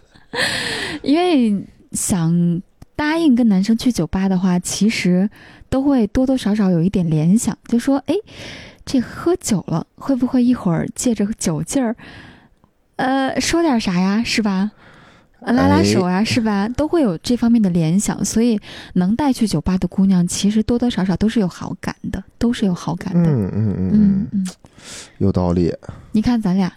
[1.02, 2.60] 因为想
[2.94, 5.30] 答应跟男生去酒吧的话，其实
[5.70, 8.14] 都会多多少少有一点联想，就说，哎，
[8.84, 11.96] 这喝酒了，会不会一会儿借着酒劲儿，
[12.96, 14.72] 呃，说点啥呀，是吧？
[15.46, 16.68] 呃拉拉手啊，是吧？
[16.68, 18.58] 都会有这方面的联想，所以
[18.94, 23.30] 能带去酒吧的姑娘，其实多多少少都是有好感的，都是有好感的。
[23.30, 24.46] 嗯嗯嗯嗯
[25.18, 25.72] 有道理。
[26.12, 26.72] 你看咱俩，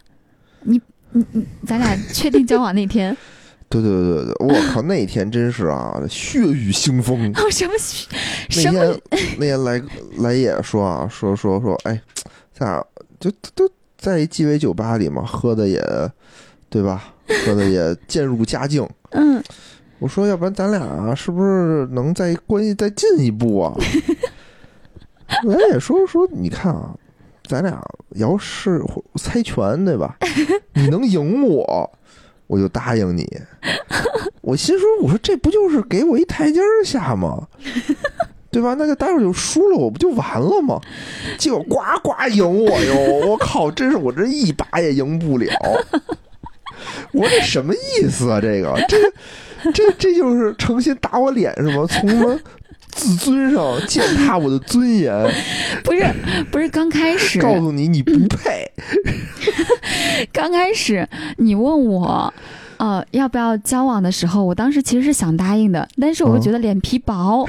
[0.62, 0.80] 你
[1.12, 3.16] 你你，咱俩 确定交往那天，
[3.70, 7.32] 对对对对，我靠，那天真是啊，血雨腥风。
[7.34, 7.74] 哦，什么
[8.56, 9.02] 那什么天
[9.40, 9.82] 那天来
[10.20, 12.00] 来也说啊，说说说，哎，
[12.54, 12.86] 咱俩
[13.20, 13.68] 就都
[13.98, 15.82] 在一鸡尾酒吧里嘛，喝的也，
[16.70, 17.14] 对吧？
[17.46, 18.88] 喝的也渐入佳境。
[19.12, 19.44] 嗯，
[20.00, 23.74] 我说，要不然咱俩是不是能在关系再进一步啊？
[25.46, 26.96] 来也说说，你看啊，
[27.48, 27.80] 咱俩
[28.16, 28.82] 要是
[29.16, 30.18] 猜拳对吧？
[30.74, 31.92] 你能赢我，
[32.48, 33.28] 我就答应你。
[34.42, 37.48] 我心说，我说这不就是给我一台阶儿下吗？
[38.52, 38.74] 对吧？
[38.74, 40.82] 那就待会儿就输了，我不就完了吗？
[41.38, 43.28] 结果呱呱赢我哟！
[43.28, 45.48] 我靠，真是我这一把也赢不了。
[47.12, 48.40] 我这什么意思啊？
[48.42, 48.98] 这个，这
[49.72, 51.86] 这这就是诚心打我脸是吗？
[51.90, 52.40] 从什么
[52.92, 55.14] 自尊上践踏我的尊严，
[55.84, 56.06] 不是
[56.52, 58.70] 不是，刚开始告诉你你不配。
[60.34, 62.34] 刚开始你问我，
[62.80, 67.46] 呃，要不要交往的时候，我当时其实是想答应的，但是我又嗯觉得脸皮薄，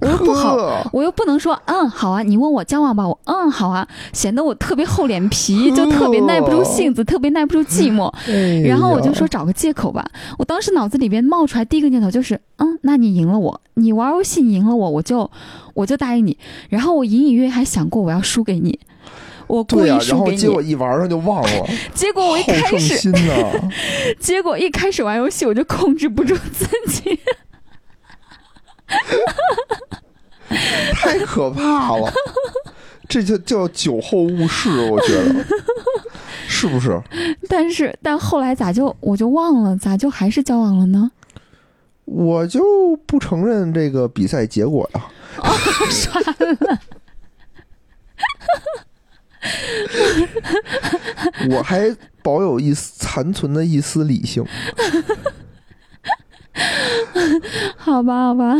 [0.00, 8.08] 我又不好，我又不能说嗯好啊，你问我交往吧，我嗯好啊，显得我特别厚脸皮，就特别耐不住性子，特别耐不住寂寞。
[8.26, 10.02] 哎然后我就说找个借口吧。
[10.38, 15.30] 我当时脑子里边冒出来第一个念头就是，嗯，那你赢了我，你玩游戏你赢了我，我就
[15.74, 16.38] 我就答应你。
[16.70, 18.78] 然后我隐隐约约还想过我要输给你，
[19.50, 20.62] 我故对呀、然意输给后结果。
[20.62, 23.70] 一玩上就忘了， 结果我一开始，心呐！
[24.20, 27.18] 结果一开始玩游戏我就控制不住自己。
[30.94, 32.12] 太可怕了，
[33.08, 35.44] 这就叫酒后误事，我觉得
[36.48, 37.00] 是不是？
[37.48, 41.10] 但是但后来咋就我就忘了，咋就还是交往了呢？
[42.04, 42.60] 我就
[43.06, 45.06] 不承认这个比赛结果呀。
[45.88, 46.78] 算了，
[51.50, 54.44] 我还保有一丝残存的一丝理性。
[57.76, 58.54] 好吧好吧，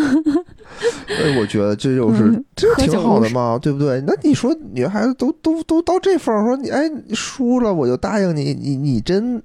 [1.08, 4.02] 哎，我觉得这就是、嗯这挺好的嘛，对不对？
[4.06, 9.42] 那你说女孩子都都都到这份儿，说你哎你输了我就答应你，你你真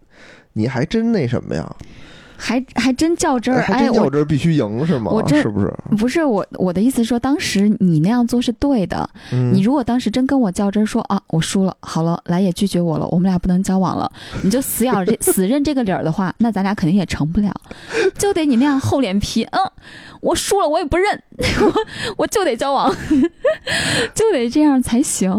[0.53, 1.75] 你还真那什么呀？
[2.37, 3.61] 还还真较真儿。
[3.61, 5.21] 还哎，较真儿必须赢是吗我？
[5.23, 5.73] 真是不是？
[5.97, 9.09] 不是我我的意思说，当时你那样做是对的。
[9.31, 14.11] 嗯，你如果当时真跟我较真儿说啊，我输了，好了，来也拒绝我了，我们俩不能交往了，
[14.43, 17.53] 你就死咬这死认这个理儿的话，那咱俩肯定也成不了，
[18.17, 19.59] 就得你那样厚脸皮，嗯，
[20.21, 21.73] 我输了我也不认，我
[22.17, 22.93] 我就得交往，
[24.13, 25.31] 就得这样才行。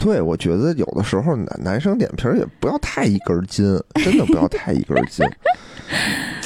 [0.00, 3.64] 对，我觉得有的时候男男生脸皮儿也不要太一根筋，
[4.02, 5.26] 真的不要太一根儿筋。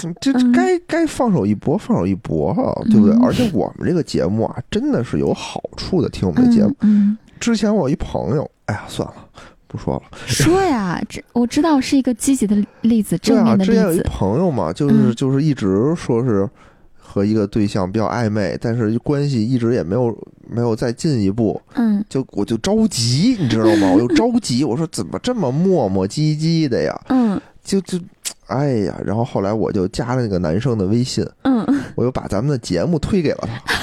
[0.09, 3.15] 嗯这嗯该该放手一搏，放手一搏啊，对不对？
[3.17, 6.09] 嗯而且我们这个节目啊，真的是有好处的。
[6.09, 9.15] 听我们的节目，嗯，之前我一朋友，哎呀，算了，
[9.67, 10.03] 不说了。
[10.27, 14.03] 说呀，这我知道是一个积极的例子，正面的例之前有一子。
[14.05, 16.49] 朋友嘛，就是、嗯就是一直说是
[16.97, 20.17] 和一个对象比较暧昧，但是关系一直也没有
[20.49, 23.91] 没有再进一步，嗯就我就着急，你知道吗？
[23.93, 27.01] 我就着急，我说怎么这么磨磨唧唧的呀？
[27.09, 27.97] 嗯就就，
[28.53, 33.75] 哎呀，然后后来我就加了那个男生的微信，嗯，我又把咱们的节目推给了他，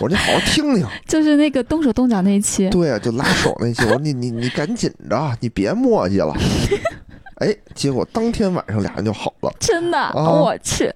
[0.00, 0.86] 我说你好好听听。
[1.08, 2.68] 就是那个动手动脚那一期。
[2.68, 6.34] 对啊，就拉手那期，我说你你你赶紧着，你别磨叽了。
[7.40, 9.52] 哎，结果当天晚上俩人就好了。
[9.60, 10.92] 真的，啊我去，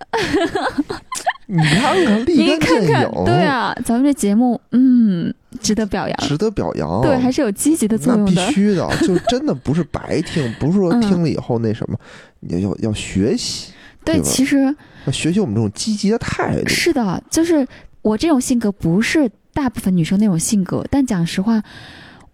[1.47, 7.01] 你看看，立你竿见影，对啊，咱们这节目，嗯，值得表扬，值得表扬。
[7.03, 8.53] 对，还是有积极的作那必用的。
[8.53, 11.99] 须的，就真的不是白听，不是说嗯听了以后那什么，
[12.41, 13.73] 你要要学习，
[14.05, 14.75] 对，对其实
[15.07, 16.69] 要学习我们这种积极的态度。
[16.69, 17.67] 是的，就是
[18.03, 21.63] 我这种性格不是大部分女生那种性格，但讲实话，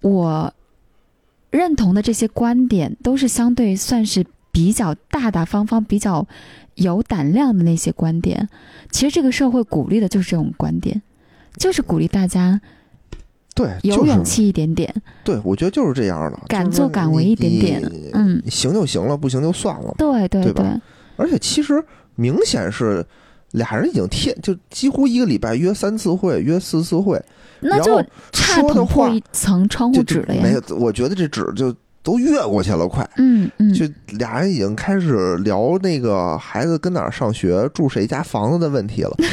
[0.00, 0.52] 我
[1.50, 6.26] 认同的这些观点都是相对算是比较大大方方、比较
[6.74, 8.48] 有胆量的那些观点。
[8.90, 11.00] 其实这个社会鼓励的就是这种观点，
[11.56, 12.60] 就是鼓励大家
[13.58, 14.94] 对，有就是勇气一点点，
[15.24, 19.92] 对，我觉得就是这样的，敢就是做敢为一点点嗯，行就行了，不行就算了。
[19.98, 20.80] 对对对吧
[21.16, 21.84] 而且其实
[22.14, 23.04] 明显是
[23.50, 27.20] 俩人已经天，就几乎一个礼拜约三次会，约四次会，
[27.58, 30.40] 那就然后差说的话一层窗户就纸了呀。
[30.42, 30.62] 没有。
[30.76, 33.08] 我觉得这纸就都越过去了，快。
[33.16, 33.84] 嗯嗯，就
[34.18, 39.16] 俩人已经开始聊那个孩子跟哪儿上学、住谁家房子的问题了。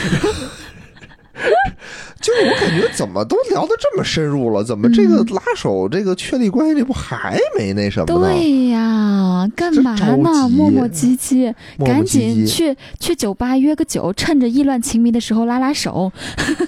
[2.26, 8.30] 就是我感觉怎么都聊得这么深入了，怎么这个嗯拉手、这个确立关系这不还没那什么呢？
[8.32, 10.50] 对呀，干嘛呢？
[10.50, 11.54] 磨磨唧唧，
[11.86, 12.04] 赶。
[12.06, 16.12] 紧去去酒吧约个酒，趁着意乱情迷的时候拉拉手。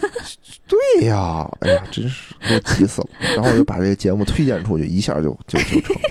[0.67, 3.07] 对呀，哎呀，真是给我急死了。
[3.35, 6.01] 然后我就把这个节目推荐出去，一下就就就成了，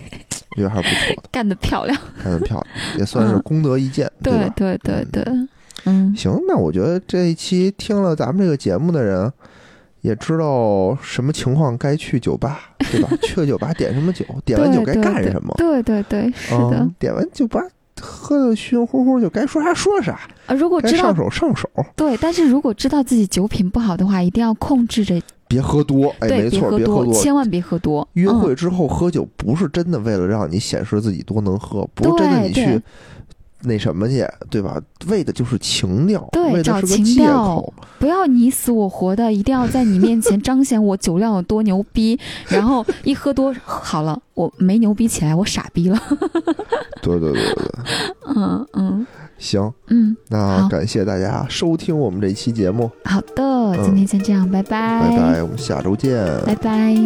[0.53, 1.99] 我 觉得还是不错的，干得漂亮！
[2.23, 2.67] 干得漂亮，
[2.99, 4.49] 也算是功德一件， 对吧？
[4.57, 5.25] 对对对，
[5.87, 9.33] 嗯，行，那我觉得这一期听了咱们这个节目的人，
[10.03, 12.61] 也知道什么情况该去酒吧，
[12.91, 13.09] 对吧？
[13.23, 15.55] 去个酒吧点什么酒，点完酒该干什么？
[15.57, 17.61] 对对对，是的嗯。，点完酒吧
[18.01, 25.19] 喝的晕乎乎，就该说啥说啥，啊，如果知道上手上手，对，但是如果知道自己酒品不好的话，一定要控制着，
[25.49, 26.15] 别喝多。
[26.19, 27.15] 哎，对，没错，别喝多。
[27.15, 28.07] 千万别喝多。
[28.13, 32.79] 约嗯会之后喝酒不是真的为了让你显示自己多能喝，不是真的你去
[33.63, 34.81] 那什么去，对吧？
[35.09, 37.73] 为的就是情调，对找情调。
[37.99, 45.99] 不要你死我活的，一定要在你面前彰显我酒量有多牛逼， 然后一喝多好了，我没牛逼起来，我傻逼了。
[47.03, 47.55] 对对对对。
[47.55, 47.71] 对，
[48.37, 49.07] 嗯嗯。
[49.39, 56.17] 行，嗯，那感谢大家收听我们这一期节目，好的，今天先这样，拜拜，拜拜，我们下周见。
[56.47, 56.97] 拜拜